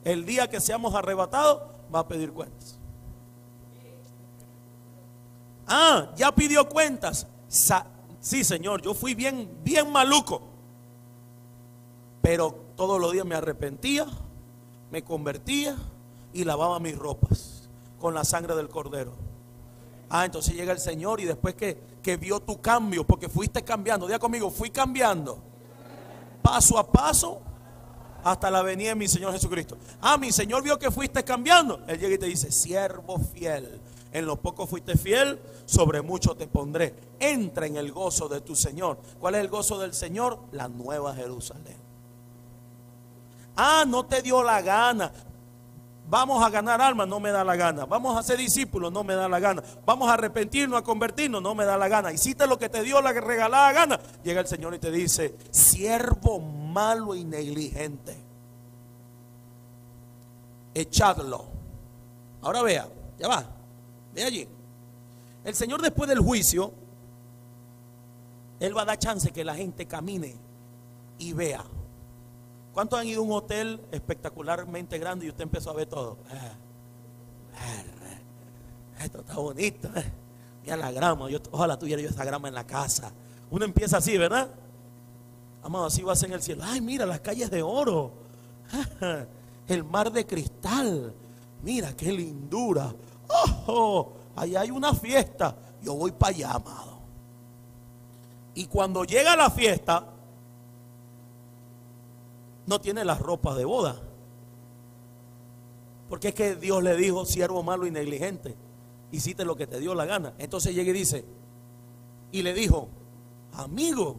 el 0.05 0.25
día 0.25 0.48
que 0.48 0.61
seamos 0.61 0.94
arrebatados 0.94 1.72
va 1.94 2.00
a 2.00 2.09
pedir 2.09 2.33
cuentas. 2.33 2.78
Ah, 5.66 6.12
ya 6.16 6.33
pidió 6.33 6.68
cuentas. 6.68 7.26
sí, 8.20 8.44
Señor, 8.44 8.83
yo 8.83 8.94
fui 8.94 9.14
bien, 9.14 9.59
bien 9.62 9.90
maluco. 9.90 10.42
Pero 12.20 12.55
todos 12.76 13.00
los 13.00 13.12
días 13.12 13.26
me 13.26 13.35
arrepentía, 13.35 14.07
me 14.90 15.02
convertía 15.02 15.76
y 16.33 16.44
lavaba 16.44 16.78
mis 16.78 16.96
ropas 16.96 17.68
con 17.98 18.14
la 18.14 18.24
sangre 18.24 18.55
del 18.55 18.68
cordero. 18.68 19.12
Ah, 20.11 20.24
entonces 20.24 20.55
llega 20.55 20.72
el 20.72 20.78
Señor 20.78 21.20
y 21.20 21.24
después 21.24 21.55
que, 21.55 21.81
que 22.02 22.16
vio 22.16 22.40
tu 22.40 22.61
cambio, 22.61 23.07
porque 23.07 23.28
fuiste 23.28 23.62
cambiando, 23.62 24.07
diga 24.07 24.18
conmigo, 24.18 24.50
fui 24.50 24.70
cambiando. 24.70 25.38
Paso 26.42 26.78
a 26.78 26.87
paso, 26.87 27.40
hasta 28.24 28.50
la 28.50 28.62
venida 28.62 28.90
de 28.90 28.94
mi 28.94 29.08
Señor 29.08 29.32
Jesucristo. 29.32 29.76
Ah, 30.00 30.16
mi 30.16 30.32
Señor 30.32 30.62
vio 30.62 30.78
que 30.78 30.90
fuiste 30.90 31.24
cambiando. 31.24 31.80
Él 31.87 31.98
llega 31.98 32.14
y 32.14 32.18
te 32.18 32.26
dice, 32.26 32.50
siervo 32.50 33.18
fiel. 33.18 33.80
En 34.12 34.26
lo 34.26 34.37
poco 34.37 34.66
fuiste 34.66 34.96
fiel, 34.96 35.40
sobre 35.64 36.02
mucho 36.02 36.35
te 36.35 36.46
pondré. 36.46 36.94
Entra 37.18 37.66
en 37.66 37.76
el 37.76 37.92
gozo 37.92 38.28
de 38.28 38.42
tu 38.42 38.54
Señor. 38.54 38.98
¿Cuál 39.18 39.37
es 39.37 39.40
el 39.40 39.48
gozo 39.48 39.78
del 39.78 39.94
Señor? 39.94 40.38
La 40.52 40.68
nueva 40.68 41.14
Jerusalén. 41.14 41.76
Ah, 43.56 43.85
no 43.87 44.04
te 44.04 44.22
dio 44.22 44.42
la 44.42 44.61
gana. 44.61 45.12
Vamos 46.12 46.44
a 46.44 46.51
ganar 46.51 46.79
almas, 46.83 47.09
no 47.09 47.20
me 47.20 47.31
da 47.31 47.42
la 47.42 47.57
gana. 47.57 47.87
Vamos 47.87 48.18
a 48.18 48.22
ser 48.22 48.37
discípulos, 48.37 48.92
no 48.92 49.03
me 49.03 49.14
da 49.14 49.31
la 49.31 49.40
gana. 49.40 49.62
Vamos 49.87 50.11
a 50.11 50.12
arrepentirnos, 50.12 50.79
a 50.79 50.85
convertirnos, 50.85 51.40
no 51.40 51.55
me 51.55 51.64
da 51.64 51.79
la 51.79 51.88
gana. 51.88 52.12
Hiciste 52.12 52.46
lo 52.46 52.59
que 52.59 52.68
te 52.68 52.83
dio 52.83 53.01
la 53.01 53.14
regalada 53.14 53.72
gana. 53.72 54.01
Llega 54.22 54.42
el 54.42 54.46
Señor 54.46 54.75
y 54.75 54.79
te 54.79 54.90
dice, 54.90 55.35
siervo 55.51 56.38
malo 56.38 57.14
y 57.14 57.25
negligente. 57.25 58.14
Echadlo. 60.75 61.46
Ahora 62.42 62.61
vea, 62.61 62.87
ya 63.18 63.29
va. 63.29 63.46
Ve 64.14 64.22
allí. 64.22 64.46
El 65.44 65.55
Señor 65.55 65.81
después 65.81 66.11
del 66.11 66.18
juicio, 66.18 66.75
Él 68.61 68.77
va 68.77 68.83
a 68.83 68.85
dar 68.85 68.98
chance 68.98 69.31
que 69.31 69.44
la 69.44 69.55
gente 69.55 69.87
camine 69.87 70.37
y 71.16 71.33
vea. 71.33 71.64
¿Cuántos 72.72 72.98
han 72.98 73.06
ido 73.06 73.20
a 73.20 73.24
un 73.24 73.32
hotel 73.32 73.80
espectacularmente 73.90 74.98
grande 74.98 75.26
y 75.26 75.28
usted 75.28 75.42
empezó 75.42 75.70
a 75.70 75.74
ver 75.74 75.87
todo? 75.87 76.18
Ah, 76.30 76.52
ah, 78.98 79.04
esto 79.04 79.20
está 79.20 79.35
bonito. 79.35 79.88
Eh. 79.94 80.12
Mira 80.62 80.76
la 80.76 80.90
grama. 80.90 81.28
Yo, 81.28 81.38
ojalá 81.50 81.78
tuviera 81.78 82.00
yo 82.00 82.08
esa 82.08 82.24
grama 82.24 82.48
en 82.48 82.54
la 82.54 82.66
casa. 82.66 83.12
Uno 83.50 83.64
empieza 83.64 83.98
así, 83.98 84.16
¿verdad? 84.16 84.48
Amado, 85.62 85.87
así 85.87 86.02
vas 86.02 86.22
en 86.22 86.32
el 86.32 86.42
cielo. 86.42 86.62
Ay, 86.64 86.80
mira 86.80 87.04
las 87.04 87.20
calles 87.20 87.50
de 87.50 87.62
oro. 87.62 88.12
El 89.68 89.85
mar 89.85 90.11
de 90.11 90.26
cristal. 90.26 91.14
Mira 91.62 91.94
qué 91.94 92.11
lindura. 92.11 92.92
¡Oh! 93.66 94.12
Allá 94.35 94.62
hay 94.62 94.70
una 94.70 94.94
fiesta. 94.94 95.54
Yo 95.82 95.94
voy 95.94 96.12
para 96.12 96.35
allá, 96.35 96.52
amado. 96.52 97.00
Y 98.54 98.66
cuando 98.66 99.04
llega 99.04 99.37
la 99.37 99.50
fiesta, 99.50 100.06
no 102.66 102.81
tiene 102.81 103.05
las 103.05 103.20
ropas 103.20 103.57
de 103.57 103.64
boda. 103.64 104.01
Porque 106.09 106.29
es 106.29 106.35
que 106.35 106.57
Dios 106.57 106.83
le 106.83 106.96
dijo, 106.96 107.25
siervo 107.25 107.62
malo 107.62 107.87
y 107.87 107.90
negligente, 107.90 108.55
hiciste 109.11 109.44
lo 109.44 109.57
que 109.57 109.66
te 109.66 109.81
dio 109.81 109.94
la 109.94 110.05
gana. 110.05 110.35
Entonces 110.38 110.75
llega 110.75 110.90
y 110.90 110.94
dice, 110.94 111.25
y 112.31 112.42
le 112.42 112.53
dijo, 112.53 112.88
amigo, 113.53 114.16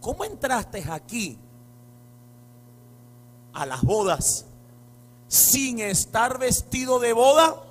¿cómo 0.00 0.24
entraste 0.24 0.84
aquí 0.90 1.38
a 3.52 3.66
las 3.66 3.82
bodas 3.82 4.46
sin 5.28 5.80
estar 5.80 6.38
vestido 6.38 6.98
de 6.98 7.12
boda? 7.12 7.62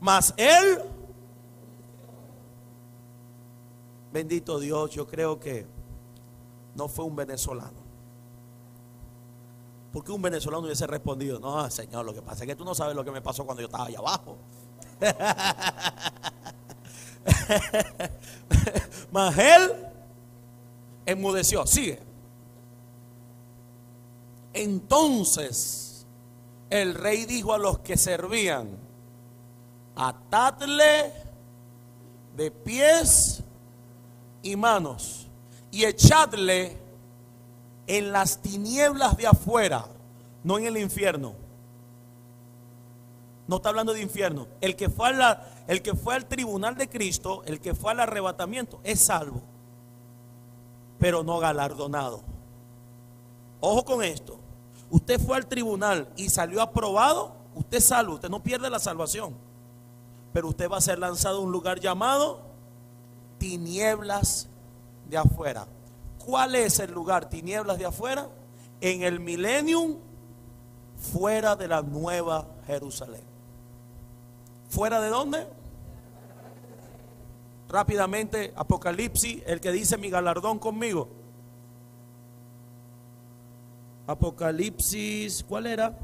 Mas 0.00 0.34
él, 0.36 0.82
bendito 4.12 4.58
Dios, 4.58 4.90
yo 4.90 5.06
creo 5.06 5.38
que 5.38 5.64
no 6.74 6.88
fue 6.88 7.04
un 7.04 7.14
venezolano. 7.16 7.82
Porque 9.92 10.10
un 10.10 10.22
venezolano 10.22 10.64
hubiese 10.64 10.86
respondido, 10.86 11.38
no, 11.38 11.70
Señor, 11.70 12.06
lo 12.06 12.14
que 12.14 12.22
pasa 12.22 12.44
es 12.44 12.48
que 12.48 12.56
tú 12.56 12.64
no 12.64 12.74
sabes 12.74 12.96
lo 12.96 13.04
que 13.04 13.10
me 13.10 13.20
pasó 13.20 13.44
cuando 13.44 13.60
yo 13.60 13.66
estaba 13.66 13.84
allá 13.86 13.98
abajo. 13.98 14.38
Mas 19.12 19.38
él 19.38 19.86
enmudeció, 21.04 21.66
sigue. 21.66 22.00
Entonces 24.54 26.06
el 26.70 26.94
rey 26.94 27.26
dijo 27.26 27.52
a 27.52 27.58
los 27.58 27.80
que 27.80 27.98
servían, 27.98 28.78
atadle 29.94 31.12
de 32.34 32.50
pies 32.50 33.42
y 34.42 34.56
manos 34.56 35.21
y 35.72 35.86
echadle 35.86 36.76
en 37.88 38.12
las 38.12 38.40
tinieblas 38.40 39.16
de 39.16 39.26
afuera, 39.26 39.86
no 40.44 40.58
en 40.58 40.66
el 40.66 40.76
infierno. 40.76 41.34
No 43.48 43.56
está 43.56 43.70
hablando 43.70 43.92
de 43.92 44.02
infierno. 44.02 44.46
El 44.60 44.76
que 44.76 44.88
fue, 44.88 45.10
el 45.66 45.82
que 45.82 45.94
fue 45.94 46.14
al 46.14 46.26
tribunal 46.26 46.76
de 46.76 46.88
Cristo, 46.88 47.42
el 47.46 47.60
que 47.60 47.74
fue 47.74 47.90
al 47.90 48.00
arrebatamiento, 48.00 48.80
es 48.84 49.06
salvo, 49.06 49.42
pero 50.98 51.24
no 51.24 51.38
galardonado. 51.38 52.20
Ojo 53.60 53.84
con 53.84 54.04
esto. 54.04 54.38
Usted 54.90 55.18
fue 55.18 55.38
al 55.38 55.46
tribunal 55.46 56.06
y 56.16 56.28
salió 56.28 56.60
aprobado, 56.60 57.34
usted 57.54 57.78
es 57.78 57.88
salvo, 57.88 58.14
usted 58.14 58.28
no 58.28 58.42
pierde 58.42 58.68
la 58.68 58.78
salvación. 58.78 59.34
Pero 60.34 60.48
usted 60.48 60.70
va 60.70 60.76
a 60.76 60.82
ser 60.82 60.98
lanzado 60.98 61.38
a 61.38 61.40
un 61.40 61.50
lugar 61.50 61.80
llamado 61.80 62.40
tinieblas 63.38 64.48
de 65.12 65.18
afuera. 65.18 65.66
¿Cuál 66.24 66.54
es 66.54 66.78
el 66.78 66.90
lugar? 66.90 67.28
Tinieblas 67.28 67.78
de 67.78 67.84
afuera. 67.84 68.28
En 68.80 69.02
el 69.02 69.20
millennium, 69.20 69.98
fuera 70.96 71.54
de 71.54 71.68
la 71.68 71.82
nueva 71.82 72.48
Jerusalén. 72.66 73.22
¿Fuera 74.70 75.02
de 75.02 75.10
dónde? 75.10 75.46
Rápidamente, 77.68 78.54
Apocalipsis, 78.56 79.42
el 79.46 79.60
que 79.60 79.70
dice 79.70 79.98
mi 79.98 80.08
galardón 80.08 80.58
conmigo. 80.58 81.08
Apocalipsis, 84.06 85.44
¿cuál 85.46 85.66
era? 85.66 85.94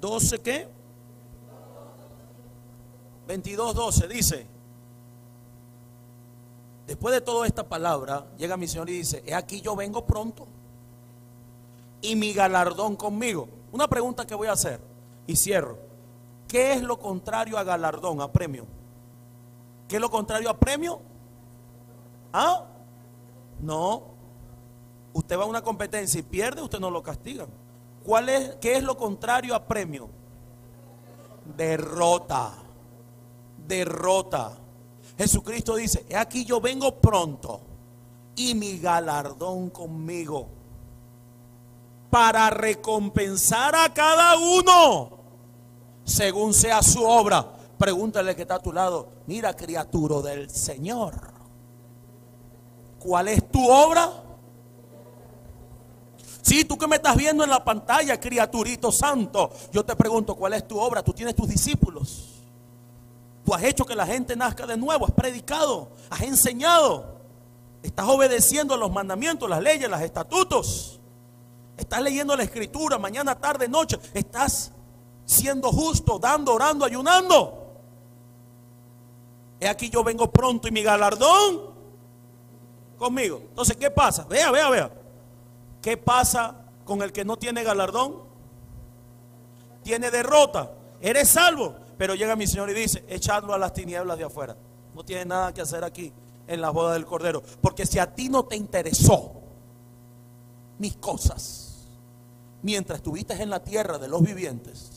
12 0.00 0.38
qué? 0.38 0.68
22, 3.26 3.74
12, 3.74 4.08
dice. 4.08 4.53
Después 6.86 7.14
de 7.14 7.20
toda 7.20 7.46
esta 7.46 7.66
palabra, 7.66 8.26
llega 8.36 8.56
mi 8.56 8.68
Señor 8.68 8.90
y 8.90 8.98
dice, 8.98 9.22
he 9.26 9.34
aquí 9.34 9.60
yo 9.60 9.74
vengo 9.74 10.04
pronto. 10.04 10.46
Y 12.02 12.16
mi 12.16 12.32
galardón 12.32 12.96
conmigo. 12.96 13.48
Una 13.72 13.88
pregunta 13.88 14.26
que 14.26 14.34
voy 14.34 14.48
a 14.48 14.52
hacer 14.52 14.80
y 15.26 15.36
cierro. 15.36 15.78
¿Qué 16.46 16.74
es 16.74 16.82
lo 16.82 16.98
contrario 16.98 17.56
a 17.56 17.64
galardón, 17.64 18.20
a 18.20 18.30
premio? 18.30 18.66
¿Qué 19.88 19.96
es 19.96 20.00
lo 20.00 20.10
contrario 20.10 20.50
a 20.50 20.58
premio? 20.58 21.00
¿Ah? 22.32 22.64
No. 23.60 24.02
Usted 25.14 25.38
va 25.38 25.44
a 25.44 25.46
una 25.46 25.62
competencia 25.62 26.20
y 26.20 26.22
pierde, 26.22 26.60
usted 26.60 26.80
no 26.80 26.90
lo 26.90 27.02
castiga. 27.02 27.46
¿Cuál 28.04 28.28
es, 28.28 28.56
¿Qué 28.56 28.76
es 28.76 28.82
lo 28.82 28.96
contrario 28.96 29.54
a 29.54 29.64
premio? 29.64 30.10
Derrota. 31.56 32.52
Derrota. 33.66 34.58
Jesucristo 35.16 35.76
dice, 35.76 36.04
he 36.08 36.16
aquí 36.16 36.44
yo 36.44 36.60
vengo 36.60 36.96
pronto 36.96 37.60
y 38.36 38.54
mi 38.54 38.78
galardón 38.78 39.70
conmigo 39.70 40.48
para 42.10 42.50
recompensar 42.50 43.74
a 43.74 43.92
cada 43.92 44.38
uno 44.38 45.18
según 46.04 46.52
sea 46.52 46.82
su 46.82 47.04
obra. 47.04 47.44
Pregúntale 47.78 48.36
que 48.36 48.42
está 48.42 48.56
a 48.56 48.62
tu 48.62 48.72
lado, 48.72 49.08
mira 49.26 49.54
criatura 49.54 50.20
del 50.20 50.48
Señor, 50.50 51.14
¿cuál 52.98 53.28
es 53.28 53.50
tu 53.50 53.68
obra? 53.68 54.10
Si 56.42 56.56
sí, 56.56 56.64
tú 56.64 56.76
que 56.76 56.86
me 56.86 56.96
estás 56.96 57.16
viendo 57.16 57.42
en 57.42 57.50
la 57.50 57.64
pantalla, 57.64 58.20
criaturito 58.20 58.92
santo, 58.92 59.50
yo 59.72 59.84
te 59.84 59.96
pregunto, 59.96 60.34
¿cuál 60.34 60.52
es 60.52 60.68
tu 60.68 60.78
obra? 60.78 61.02
Tú 61.02 61.12
tienes 61.12 61.34
tus 61.34 61.48
discípulos. 61.48 62.33
Tú 63.44 63.52
has 63.54 63.62
hecho 63.62 63.84
que 63.84 63.94
la 63.94 64.06
gente 64.06 64.34
nazca 64.34 64.66
de 64.66 64.76
nuevo, 64.76 65.04
has 65.04 65.12
predicado, 65.12 65.90
has 66.08 66.22
enseñado, 66.22 67.20
estás 67.82 68.06
obedeciendo 68.06 68.76
los 68.76 68.90
mandamientos, 68.90 69.48
las 69.48 69.62
leyes, 69.62 69.88
los 69.88 70.00
estatutos. 70.00 71.00
Estás 71.76 72.00
leyendo 72.00 72.34
la 72.36 72.44
escritura 72.44 72.98
mañana, 72.98 73.34
tarde, 73.34 73.68
noche. 73.68 73.98
Estás 74.14 74.72
siendo 75.26 75.70
justo, 75.70 76.18
dando, 76.18 76.54
orando, 76.54 76.84
ayunando. 76.84 77.60
He 79.60 79.68
aquí 79.68 79.90
yo 79.90 80.02
vengo 80.02 80.30
pronto 80.30 80.68
y 80.68 80.70
mi 80.70 80.82
galardón 80.82 81.74
conmigo. 82.96 83.42
Entonces, 83.48 83.76
¿qué 83.76 83.90
pasa? 83.90 84.24
Vea, 84.24 84.50
vea, 84.50 84.70
vea. 84.70 84.90
¿Qué 85.82 85.96
pasa 85.98 86.54
con 86.84 87.02
el 87.02 87.12
que 87.12 87.24
no 87.24 87.36
tiene 87.36 87.62
galardón? 87.62 88.22
Tiene 89.82 90.10
derrota. 90.10 90.70
Eres 91.00 91.28
salvo. 91.28 91.83
Pero 91.96 92.14
llega 92.14 92.36
mi 92.36 92.46
Señor 92.46 92.70
y 92.70 92.74
dice, 92.74 93.04
echadlo 93.08 93.54
a 93.54 93.58
las 93.58 93.72
tinieblas 93.72 94.18
de 94.18 94.24
afuera. 94.24 94.56
No 94.94 95.04
tiene 95.04 95.24
nada 95.24 95.52
que 95.52 95.60
hacer 95.60 95.84
aquí 95.84 96.12
en 96.46 96.60
la 96.60 96.70
boda 96.70 96.94
del 96.94 97.06
Cordero. 97.06 97.42
Porque 97.60 97.86
si 97.86 97.98
a 97.98 98.14
ti 98.14 98.28
no 98.28 98.44
te 98.44 98.56
interesó 98.56 99.32
mis 100.78 100.96
cosas, 100.96 101.86
mientras 102.62 102.98
estuviste 102.98 103.34
en 103.34 103.50
la 103.50 103.62
tierra 103.62 103.98
de 103.98 104.08
los 104.08 104.22
vivientes, 104.22 104.90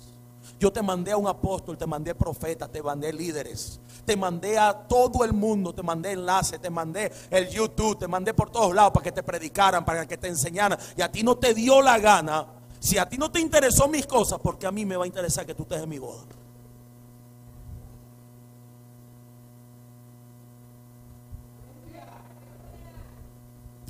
yo 0.60 0.72
te 0.72 0.82
mandé 0.82 1.12
a 1.12 1.18
un 1.18 1.28
apóstol, 1.28 1.78
te 1.78 1.86
mandé 1.86 2.16
profeta, 2.16 2.68
te 2.68 2.82
mandé 2.82 3.14
líderes, 3.14 3.80
te 4.06 4.16
mandé 4.16 4.58
a 4.58 4.74
todo 4.74 5.24
el 5.24 5.34
mundo, 5.34 5.74
te 5.74 5.84
mandé 5.84 6.14
enlace, 6.14 6.58
te 6.58 6.70
mandé 6.70 7.12
el 7.30 7.48
YouTube, 7.50 8.00
te 8.00 8.08
mandé 8.08 8.34
por 8.34 8.50
todos 8.50 8.74
lados 8.74 8.92
para 8.92 9.04
que 9.04 9.12
te 9.12 9.22
predicaran, 9.22 9.86
para 9.86 10.08
que 10.08 10.18
te 10.18 10.28
enseñaran. 10.28 10.80
Y 10.96 11.02
a 11.02 11.12
ti 11.12 11.22
no 11.22 11.38
te 11.38 11.54
dio 11.54 11.82
la 11.82 12.00
gana. 12.00 12.48
Si 12.80 12.98
a 12.98 13.08
ti 13.08 13.18
no 13.18 13.32
te 13.32 13.40
interesó 13.40 13.88
mis 13.88 14.08
cosas, 14.08 14.40
porque 14.42 14.66
a 14.66 14.72
mí 14.72 14.86
me 14.86 14.96
va 14.96 15.04
a 15.04 15.08
interesar 15.08 15.46
que 15.46 15.54
tú 15.54 15.64
estés 15.64 15.84
en 15.84 15.90
mi 15.90 16.00
boda. 16.00 16.24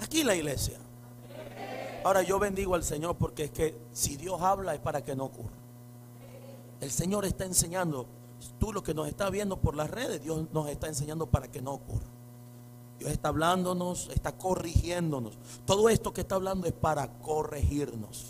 Aquí 0.08 0.24
la 0.24 0.36
iglesia. 0.36 0.78
Ahora 2.06 2.22
yo 2.22 2.40
bendigo 2.40 2.76
al 2.76 2.84
Señor 2.86 3.18
porque 3.18 3.44
es 3.44 3.52
que 3.52 3.78
si 3.92 4.16
Dios 4.16 4.42
habla 4.42 4.74
es 4.74 4.80
para 4.80 5.04
que 5.04 5.18
no 5.18 5.26
ocurra. 5.26 5.58
El 6.80 6.92
Señor 6.92 7.26
está 7.26 7.44
enseñando, 7.44 8.06
tú 8.58 8.72
lo 8.72 8.82
que 8.82 8.94
nos 8.94 9.10
está 9.10 9.30
viendo 9.30 9.58
por 9.60 9.76
las 9.76 9.92
redes, 9.92 10.24
Dios 10.24 10.46
nos 10.54 10.70
está 10.70 10.88
enseñando 10.88 11.26
para 11.26 11.52
que 11.52 11.62
no 11.62 11.74
ocurra. 11.74 12.08
Dios 12.98 13.12
está 13.12 13.28
hablándonos, 13.28 14.10
está 14.16 14.38
corrigiéndonos. 14.38 15.38
Todo 15.66 15.90
esto 15.90 16.14
que 16.14 16.22
está 16.22 16.36
hablando 16.36 16.68
es 16.68 16.74
para 16.74 17.20
corregirnos, 17.20 18.28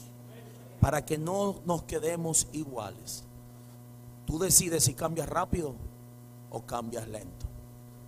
para 0.82 1.06
que 1.06 1.20
no 1.20 1.62
nos 1.63 1.84
quedemos 1.84 2.48
iguales. 2.54 3.24
Tú 4.26 4.40
decides 4.40 4.84
si 4.84 4.96
cambias 4.96 5.30
rápido 5.30 5.76
o 6.50 6.66
cambias 6.66 7.08
lento. 7.08 7.46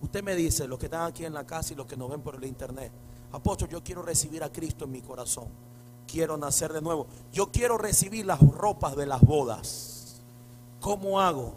Usted 0.02 0.24
me 0.24 0.34
dice, 0.34 0.66
los 0.66 0.76
que 0.80 0.86
están 0.86 1.06
aquí 1.06 1.24
en 1.24 1.34
la 1.34 1.46
casa 1.46 1.72
y 1.72 1.76
los 1.76 1.86
que 1.86 1.96
nos 1.96 2.10
ven 2.10 2.20
por 2.20 2.34
el 2.34 2.44
internet, 2.44 2.90
apóstol, 3.32 3.68
yo 3.68 3.82
quiero 3.82 4.02
recibir 4.02 4.42
a 4.42 4.52
Cristo 4.52 4.84
en 4.84 4.92
mi 4.92 5.02
corazón. 5.02 5.46
Quiero 6.06 6.36
nacer 6.36 6.72
de 6.72 6.80
nuevo. 6.80 7.06
Yo 7.32 7.50
quiero 7.52 7.78
recibir 7.78 8.26
las 8.26 8.40
ropas 8.40 8.96
de 8.96 9.06
las 9.06 9.20
bodas. 9.20 10.20
¿Cómo 10.80 11.20
hago? 11.20 11.54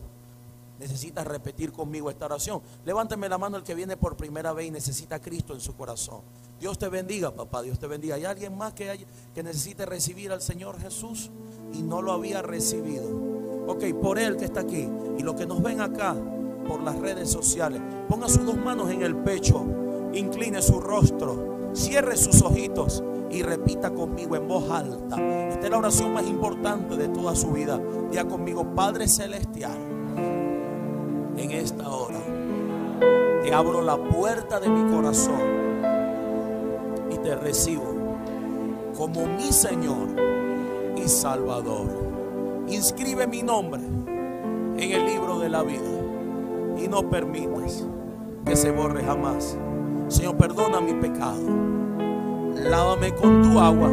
Necesita 0.80 1.24
repetir 1.24 1.72
conmigo 1.72 2.10
esta 2.10 2.26
oración. 2.26 2.62
Levánteme 2.86 3.30
la 3.30 3.38
mano 3.38 3.58
el 3.58 3.64
que 3.64 3.74
viene 3.74 3.98
por 3.98 4.16
primera 4.16 4.54
vez 4.54 4.68
y 4.68 4.72
necesita 4.72 5.16
a 5.16 5.22
Cristo 5.22 5.54
en 5.54 5.62
su 5.62 5.76
corazón. 5.76 6.22
Dios 6.60 6.78
te 6.78 6.90
bendiga, 6.90 7.32
papá. 7.32 7.62
Dios 7.62 7.80
te 7.80 7.88
bendiga. 7.88 8.16
¿Hay 8.16 8.26
alguien 8.26 8.58
más 8.58 8.74
que, 8.74 9.06
que 9.34 9.44
necesite 9.44 9.86
recibir 9.86 10.32
al 10.32 10.42
Señor 10.42 10.80
Jesús 10.80 11.32
y 11.74 11.82
no 11.82 12.02
lo 12.02 12.12
había 12.12 12.42
recibido? 12.42 13.08
Ok, 13.68 13.86
por 14.02 14.20
él 14.20 14.36
que 14.38 14.46
está 14.46 14.62
aquí 14.62 14.90
y 15.18 15.24
los 15.24 15.36
que 15.36 15.46
nos 15.46 15.64
ven 15.64 15.82
acá 15.82 16.16
por 16.68 16.82
las 16.82 16.98
redes 17.00 17.30
sociales, 17.30 17.82
ponga 18.10 18.28
sus 18.28 18.46
dos 18.46 18.58
manos 18.58 18.90
en 18.90 19.02
el 19.04 19.16
pecho, 19.16 19.66
incline 20.14 20.62
su 20.62 20.80
rostro, 20.80 21.53
cierre 21.74 22.16
sus 22.18 22.42
ojitos 22.42 23.04
y 23.30 23.42
repita 23.42 23.92
conmigo 23.92 24.36
en 24.36 24.48
voz 24.48 24.70
alta. 24.70 25.16
Esta 25.50 25.66
es 25.66 25.70
la 25.70 25.78
oración 25.78 26.14
más 26.14 26.28
importante 26.28 26.96
de 26.96 27.08
toda 27.08 27.36
su 27.36 27.52
vida. 27.52 27.80
Diga 28.12 28.26
conmigo, 28.26 28.64
Padre 28.76 29.08
Celestial, 29.08 29.78
en 31.38 31.52
esta 31.52 31.90
hora 31.90 32.20
te 33.44 33.54
abro 33.54 33.82
la 33.82 33.98
puerta 33.98 34.60
de 34.60 34.70
mi 34.70 34.90
corazón 34.92 35.42
y 37.12 37.18
te 37.18 37.36
recibo 37.36 37.84
como 38.98 39.26
mi 39.26 39.52
Señor 39.52 40.08
y 40.96 41.08
Salvador. 41.10 41.88
Inscribe 42.68 43.28
mi 43.28 43.44
nombre 43.44 43.82
en 43.82 44.92
el 44.92 45.06
libro 45.06 45.40
de 45.40 45.50
la 45.50 45.64
vida 45.64 45.82
y 46.78 46.88
no 46.88 47.10
permitas 47.10 47.86
que 48.46 48.56
se 48.56 48.72
borre 48.72 49.04
jamás. 49.04 49.58
Señor, 50.14 50.38
perdona 50.38 50.80
mi 50.80 50.94
pecado. 50.94 51.42
Lávame 52.54 53.16
con 53.16 53.42
tu 53.42 53.60
agua, 53.60 53.90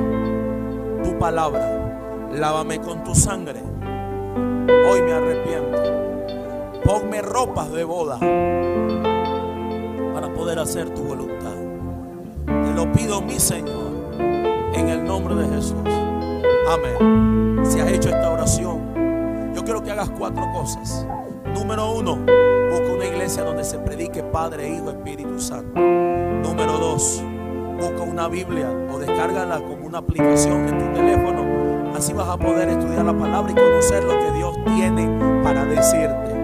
tu 1.02 1.18
palabra. 1.18 2.28
Lávame 2.30 2.78
con 2.78 3.02
tu 3.02 3.14
sangre. 3.14 3.62
Hoy 3.62 5.00
me 5.00 5.12
arrepiento. 5.14 5.78
Ponme 6.84 7.22
ropas 7.22 7.72
de 7.72 7.84
boda 7.84 8.18
para 10.12 10.30
poder 10.34 10.58
hacer 10.58 10.90
tu 10.90 11.04
voluntad. 11.04 11.54
Te 12.44 12.74
lo 12.74 12.92
pido, 12.92 13.22
mi 13.22 13.40
Señor, 13.40 13.90
en 14.18 14.88
el 14.90 15.02
nombre 15.02 15.34
de 15.36 15.48
Jesús. 15.48 15.78
Amén. 16.68 17.64
Si 17.64 17.80
has 17.80 17.88
hecho 17.88 18.10
esta 18.10 18.30
oración, 18.30 19.54
yo 19.54 19.64
quiero 19.64 19.82
que 19.82 19.90
hagas 19.90 20.10
cuatro 20.10 20.44
cosas. 20.52 21.06
Número 21.54 21.92
uno, 21.92 22.16
busca 22.70 22.92
una 22.92 23.04
iglesia 23.04 23.42
donde 23.42 23.64
se 23.64 23.78
predique 23.78 24.22
Padre, 24.22 24.68
Hijo, 24.68 24.90
Espíritu 24.90 25.38
Santo. 25.40 25.80
Número 25.80 26.78
dos, 26.78 27.22
busca 27.78 28.02
una 28.02 28.28
Biblia 28.28 28.68
o 28.92 28.98
descárgala 28.98 29.58
como 29.58 29.86
una 29.86 29.98
aplicación 29.98 30.68
en 30.68 30.78
tu 30.78 30.92
teléfono. 30.92 31.94
Así 31.96 32.12
vas 32.12 32.28
a 32.28 32.36
poder 32.36 32.68
estudiar 32.68 33.04
la 33.04 33.16
palabra 33.16 33.52
y 33.52 33.54
conocer 33.54 34.04
lo 34.04 34.18
que 34.18 34.32
Dios 34.32 34.56
tiene 34.64 35.42
para 35.42 35.64
decirte. 35.64 36.34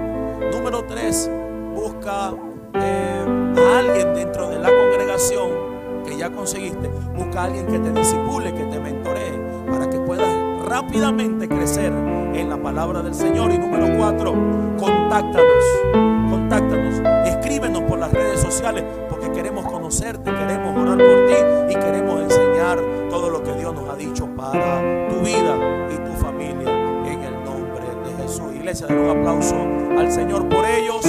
Número 0.53 0.85
tres, 0.85 1.31
busca 1.75 2.33
eh, 2.75 3.25
a 3.57 3.79
alguien 3.79 4.14
dentro 4.14 4.49
de 4.49 4.59
la 4.59 4.69
congregación 4.69 5.51
que 6.05 6.16
ya 6.16 6.31
conseguiste. 6.31 6.88
Busca 7.16 7.42
a 7.42 7.45
alguien 7.45 7.66
que 7.66 7.79
te 7.79 7.92
disipule, 7.92 8.53
que 8.53 8.64
te 8.64 8.81
mentoree, 8.81 9.33
para 9.71 9.88
que 9.88 9.99
puedas 9.99 10.66
rápidamente 10.66 11.49
crecer 11.49 11.92
en 12.40 12.51
la 12.51 12.57
palabra 12.57 13.03
del 13.03 13.14
Señor. 13.14 13.51
Y 13.53 13.59
número 13.59 13.96
cuatro, 13.96 14.33
contáctanos, 14.79 15.64
contáctanos, 16.31 17.03
escríbenos 17.27 17.83
por 17.83 17.99
las 17.99 18.12
redes 18.12 18.40
sociales 18.40 18.85
porque 19.09 19.31
queremos 19.33 19.64
conocerte, 19.66 20.31
queremos 20.31 20.77
orar 20.77 20.99
por 20.99 21.27
ti 21.27 21.35
y 21.70 21.75
queremos 21.75 22.20
enseñar 22.22 22.79
todo 23.11 23.31
lo 23.31 23.42
que 23.42 23.53
Dios 23.53 23.75
nos 23.75 23.88
ha 23.88 23.96
dicho 23.96 24.27
para 24.37 25.09
tu 25.09 25.16
vida 25.20 25.57
y 25.90 25.96
tu 26.05 26.12
familia 26.25 26.70
en 27.07 27.22
el 27.22 27.44
nombre 27.44 27.85
de 28.05 28.22
Jesús. 28.22 28.55
Iglesia, 28.55 28.87
den 28.87 28.99
un 28.99 29.18
aplauso 29.18 29.57
al 29.99 30.12
Señor 30.12 30.49
por 30.49 30.64
ellos. 30.64 31.05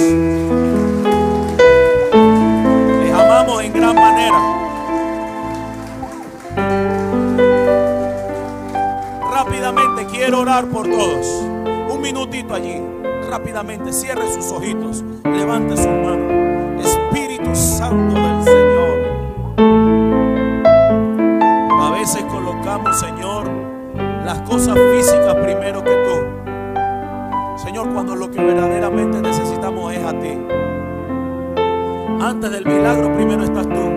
Les 3.02 3.12
amamos 3.12 3.62
en 3.62 3.72
gran 3.72 3.94
manera. 3.94 4.57
Quiero 10.10 10.40
orar 10.40 10.66
por 10.66 10.88
todos. 10.88 11.26
Un 11.90 12.00
minutito 12.00 12.54
allí. 12.54 12.80
Rápidamente 13.30 13.92
cierre 13.92 14.32
sus 14.32 14.50
ojitos. 14.52 15.04
Levante 15.24 15.76
su 15.76 15.88
mano. 15.88 16.80
Espíritu 16.80 17.54
Santo 17.54 18.14
del 18.14 18.44
Señor. 18.44 18.98
A 21.80 21.90
veces 21.92 22.24
colocamos, 22.24 22.98
Señor, 22.98 23.50
las 24.24 24.40
cosas 24.42 24.76
físicas 24.96 25.34
primero 25.36 25.82
que 25.84 25.92
tú. 25.92 27.58
Señor, 27.58 27.92
cuando 27.92 28.14
lo 28.14 28.30
que 28.30 28.42
verdaderamente 28.42 29.20
necesitamos 29.20 29.92
es 29.92 30.04
a 30.04 30.12
ti. 30.12 30.38
Antes 32.20 32.50
del 32.50 32.66
milagro, 32.66 33.12
primero 33.14 33.44
estás 33.44 33.68
tú. 33.68 33.90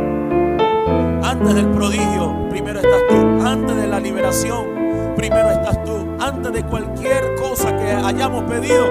Antes 1.24 1.56
del 1.56 1.68
prodigio, 1.70 2.50
primero 2.50 2.80
estás 2.80 3.02
tú. 3.10 3.16
Antes 3.46 3.76
de 3.76 3.88
la 3.88 4.00
liberación, 4.00 4.71
primero 5.16 5.52
estás 5.52 5.84
tú. 5.84 6.16
Antes 6.20 6.54
de 6.54 6.64
cualquier 6.64 7.36
cosa 7.36 7.76
que 7.78 7.92
hayamos 7.92 8.44
pedido, 8.44 8.86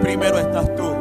primero 0.00 0.38
estás 0.38 0.74
tú. 0.74 0.94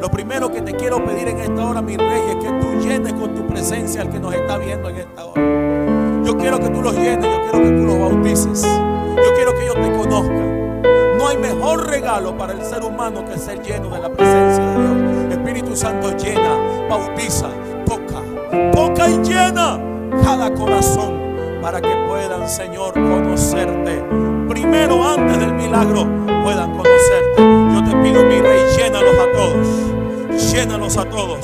Lo 0.00 0.10
primero 0.10 0.50
que 0.52 0.60
te 0.60 0.72
quiero 0.74 1.04
pedir 1.04 1.28
en 1.28 1.38
esta 1.38 1.64
hora, 1.64 1.80
mi 1.80 1.96
rey, 1.96 2.22
es 2.28 2.36
que 2.36 2.52
tú 2.60 2.78
llenes 2.80 3.12
con 3.14 3.34
tu 3.34 3.46
presencia 3.46 4.02
al 4.02 4.10
que 4.10 4.18
nos 4.18 4.34
está 4.34 4.58
viendo 4.58 4.88
en 4.90 4.96
esta 4.96 5.24
hora. 5.24 5.42
Yo 6.24 6.36
quiero 6.36 6.58
que 6.58 6.68
tú 6.68 6.82
los 6.82 6.94
llenes, 6.94 7.24
yo 7.24 7.42
quiero 7.42 7.64
que 7.64 7.76
tú 7.76 7.84
los 7.84 7.98
bautices. 7.98 8.62
Yo 8.62 9.34
quiero 9.34 9.54
que 9.54 9.62
ellos 9.62 9.76
te 9.76 9.92
conozcan. 9.92 10.82
No 11.18 11.28
hay 11.28 11.38
mejor 11.38 11.86
regalo 11.88 12.36
para 12.36 12.52
el 12.52 12.62
ser 12.62 12.82
humano 12.82 13.24
que 13.24 13.38
ser 13.38 13.62
lleno 13.62 13.88
de 13.88 14.00
la 14.00 14.12
presencia 14.12 14.64
de 14.64 14.78
Dios. 14.78 15.32
Espíritu 15.32 15.76
Santo 15.76 16.14
llena, 16.16 16.86
bautiza, 16.88 17.48
toca, 17.86 18.20
toca 18.72 19.08
y 19.08 19.18
llena 19.22 19.80
cada 20.22 20.52
corazón 20.52 21.13
para 21.64 21.80
que 21.80 21.96
puedan, 22.06 22.46
Señor, 22.46 22.92
conocerte. 22.92 24.04
Primero, 24.50 25.02
antes 25.02 25.38
del 25.38 25.54
milagro, 25.54 26.06
puedan 26.44 26.72
conocerte. 26.72 27.38
Yo 27.38 27.82
te 27.82 27.96
pido, 28.02 28.22
mi 28.22 28.38
rey, 28.38 28.60
llénalos 28.76 29.18
a 29.18 29.32
todos. 29.32 30.52
Llénalos 30.52 30.96
a 30.98 31.04
todos. 31.06 31.40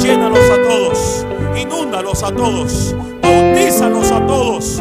Llénalos 0.00 0.50
a 0.50 0.62
todos. 0.68 1.26
Inúndalos 1.60 2.22
a 2.22 2.30
todos. 2.30 2.94
Bautízalos 3.20 4.12
a 4.12 4.24
todos. 4.24 4.80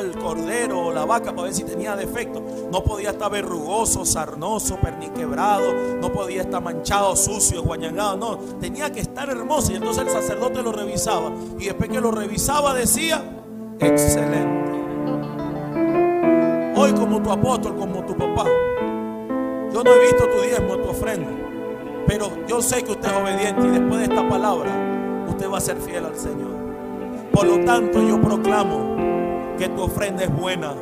El 0.00 0.18
cordero 0.18 0.86
o 0.86 0.92
la 0.92 1.04
vaca 1.04 1.30
para 1.30 1.44
ver 1.44 1.54
si 1.54 1.62
tenía 1.62 1.94
defecto. 1.94 2.42
No 2.72 2.82
podía 2.82 3.10
estar 3.10 3.30
verrugoso, 3.30 4.04
sarnoso, 4.04 4.76
perniquebrado, 4.76 5.72
no 6.00 6.12
podía 6.12 6.42
estar 6.42 6.62
manchado, 6.62 7.14
sucio, 7.14 7.62
guañangado, 7.62 8.16
no, 8.16 8.36
tenía 8.58 8.90
que 8.90 9.00
estar 9.00 9.30
hermoso. 9.30 9.72
Y 9.72 9.76
entonces 9.76 10.04
el 10.04 10.10
sacerdote 10.10 10.62
lo 10.62 10.72
revisaba. 10.72 11.30
Y 11.58 11.66
después 11.66 11.88
que 11.88 12.00
lo 12.00 12.10
revisaba 12.10 12.74
decía, 12.74 13.22
excelente. 13.78 14.60
Hoy 16.76 16.92
como 16.92 17.22
tu 17.22 17.30
apóstol, 17.30 17.76
como 17.76 18.04
tu 18.04 18.16
papá, 18.16 18.46
yo 19.72 19.84
no 19.84 19.92
he 19.92 20.00
visto 20.00 20.26
tu 20.28 20.40
diezmo, 20.42 20.76
tu 20.78 20.88
ofrenda, 20.88 21.30
pero 22.06 22.28
yo 22.48 22.60
sé 22.60 22.82
que 22.82 22.92
usted 22.92 23.08
es 23.08 23.16
obediente 23.16 23.66
y 23.66 23.70
después 23.70 23.98
de 23.98 24.04
esta 24.14 24.28
palabra, 24.28 24.70
usted 25.28 25.48
va 25.48 25.58
a 25.58 25.60
ser 25.60 25.76
fiel 25.76 26.06
al 26.06 26.16
Señor. 26.16 26.50
Por 27.32 27.46
lo 27.46 27.64
tanto, 27.64 28.02
yo 28.02 28.20
proclamo 28.20 29.09
que 29.60 29.68
tu 29.68 29.82
ofrenda 29.82 30.24
es 30.24 30.34
buena, 30.34 30.72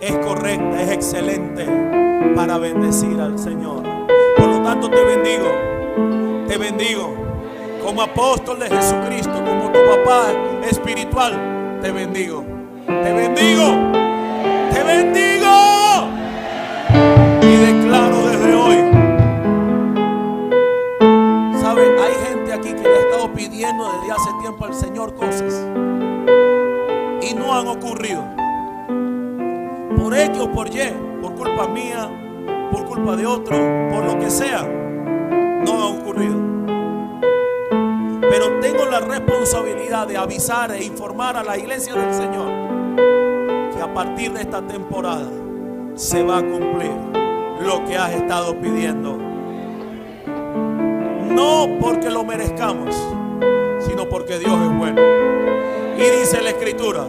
es 0.00 0.16
correcta, 0.18 0.80
es 0.80 0.92
excelente 0.92 1.66
para 2.36 2.56
bendecir 2.56 3.20
al 3.20 3.36
Señor. 3.36 3.82
Por 4.36 4.46
lo 4.46 4.62
tanto, 4.62 4.88
te 4.88 5.04
bendigo, 5.04 6.46
te 6.46 6.56
bendigo 6.56 7.12
como 7.84 8.02
apóstol 8.02 8.60
de 8.60 8.70
Jesucristo, 8.70 9.32
como 9.32 9.72
tu 9.72 9.80
papá 9.90 10.26
espiritual, 10.70 11.80
te 11.82 11.90
bendigo, 11.90 12.44
te 12.86 13.12
bendigo, 13.12 13.74
te 14.72 14.84
bendigo 14.84 16.06
y 17.42 17.56
declaro 17.56 18.28
desde 18.28 18.54
hoy. 18.54 18.76
¿Sabe? 21.60 21.82
Hay 22.04 22.14
gente 22.28 22.52
aquí 22.52 22.72
que 22.72 22.88
le 22.88 22.96
ha 22.98 23.00
estado 23.00 23.32
pidiendo 23.32 23.84
desde 23.84 24.12
hace 24.12 24.30
tiempo 24.42 24.64
al 24.64 24.74
Señor 24.74 25.12
cosas 25.16 25.95
y 27.28 27.34
no 27.34 27.52
han 27.52 27.66
ocurrido. 27.66 28.22
Por 29.96 30.14
X 30.16 30.38
o 30.40 30.52
por 30.52 30.68
Y, 30.68 30.92
por 31.20 31.34
culpa 31.34 31.66
mía, 31.68 32.08
por 32.70 32.84
culpa 32.84 33.16
de 33.16 33.26
otro, 33.26 33.56
por 33.90 34.04
lo 34.04 34.18
que 34.18 34.30
sea, 34.30 34.62
no 34.62 35.72
han 35.72 35.98
ocurrido. 35.98 36.36
Pero 38.20 38.60
tengo 38.60 38.86
la 38.86 39.00
responsabilidad 39.00 40.06
de 40.06 40.16
avisar 40.16 40.72
e 40.72 40.84
informar 40.84 41.36
a 41.36 41.42
la 41.42 41.56
iglesia 41.56 41.94
del 41.94 42.12
Señor 42.12 42.48
que 43.74 43.82
a 43.82 43.92
partir 43.92 44.32
de 44.32 44.42
esta 44.42 44.62
temporada 44.62 45.28
se 45.94 46.22
va 46.22 46.38
a 46.38 46.42
cumplir 46.42 46.92
lo 47.60 47.84
que 47.84 47.96
has 47.96 48.12
estado 48.12 48.58
pidiendo. 48.60 49.16
No 51.30 51.68
porque 51.80 52.10
lo 52.10 52.24
merezcamos, 52.24 52.94
sino 53.80 54.08
porque 54.08 54.38
Dios 54.38 54.52
es 54.52 54.78
bueno. 54.78 55.35
Y 55.96 56.20
dice 56.20 56.42
la 56.42 56.50
escritura, 56.50 57.06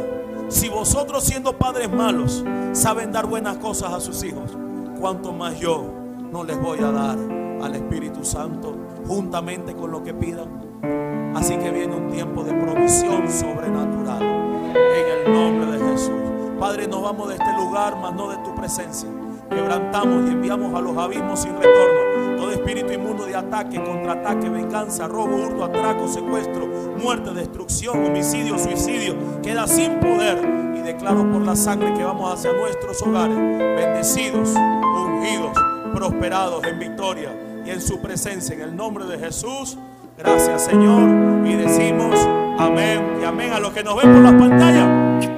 si 0.47 0.69
vosotros 0.69 1.25
siendo 1.25 1.57
padres 1.57 1.91
malos 1.91 2.45
saben 2.71 3.11
dar 3.11 3.25
buenas 3.25 3.57
cosas 3.57 3.93
a 3.93 3.99
sus 3.99 4.23
hijos, 4.23 4.57
cuanto 4.99 5.33
más 5.33 5.59
yo 5.59 5.83
no 6.31 6.45
les 6.45 6.57
voy 6.57 6.79
a 6.79 6.91
dar 6.91 7.17
al 7.61 7.75
Espíritu 7.75 8.23
Santo 8.23 8.75
juntamente 9.05 9.75
con 9.75 9.91
lo 9.91 10.03
que 10.03 10.13
pidan. 10.13 11.33
Así 11.35 11.57
que 11.57 11.69
viene 11.69 11.95
un 11.95 12.09
tiempo 12.09 12.43
de 12.43 12.53
provisión 12.53 13.29
sobrenatural 13.29 14.23
en 14.23 15.27
el 15.27 15.33
nombre 15.33 15.77
de 15.77 15.91
Jesús. 15.91 16.21
Padre, 16.57 16.87
nos 16.87 17.01
vamos 17.01 17.27
de 17.27 17.35
este 17.35 17.53
lugar, 17.57 17.97
mas 18.01 18.13
no 18.13 18.29
de 18.29 18.37
tu 18.37 18.55
presencia. 18.55 19.09
Quebrantamos 19.49 20.29
y 20.29 20.33
enviamos 20.33 20.73
a 20.73 20.81
los 20.81 20.97
abismos 20.97 21.41
sin 21.41 21.55
retorno 21.55 22.06
todo 22.37 22.51
espíritu 22.51 22.93
inmundo 22.93 23.25
de 23.25 23.35
ataque, 23.35 23.83
contraataque, 23.83 24.49
venganza, 24.49 25.07
robo, 25.07 25.35
hurto, 25.35 25.65
atraco, 25.65 26.07
secuestro, 26.07 26.67
muerte, 27.01 27.33
destrucción, 27.33 28.05
homicidio, 28.05 28.57
suicidio. 28.57 29.15
Queda 29.41 29.67
sin 29.67 29.99
poder 29.99 30.37
y 30.75 30.81
declaro 30.81 31.29
por 31.31 31.41
la 31.41 31.55
sangre 31.55 31.93
que 31.93 32.03
vamos 32.03 32.33
hacia 32.33 32.53
nuestros 32.53 33.01
hogares, 33.01 33.37
bendecidos, 33.37 34.53
ungidos, 34.55 35.57
prosperados 35.93 36.63
en 36.63 36.79
victoria 36.79 37.35
y 37.65 37.71
en 37.71 37.81
su 37.81 37.99
presencia. 37.99 38.55
En 38.55 38.61
el 38.61 38.75
nombre 38.75 39.05
de 39.05 39.17
Jesús, 39.17 39.77
gracias 40.17 40.65
Señor. 40.65 41.45
Y 41.45 41.53
decimos 41.55 42.15
amén 42.59 43.17
y 43.21 43.25
amén 43.25 43.51
a 43.53 43.59
los 43.59 43.73
que 43.73 43.83
nos 43.83 43.95
ven 44.01 44.13
por 44.13 44.21
las 44.21 44.33
pantallas. 44.33 44.87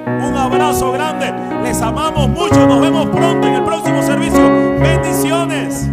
Un 0.06 0.36
abrazo 0.36 0.92
grande. 0.92 1.32
Les 1.62 1.80
amamos 1.80 2.28
mucho. 2.28 2.66
Nos 2.66 2.80
vemos 2.80 3.06
pronto 3.06 3.46
en 3.46 3.54
el 3.54 3.64
próximo 3.64 4.02
servicio. 4.02 4.42
Bendiciones. 4.78 5.88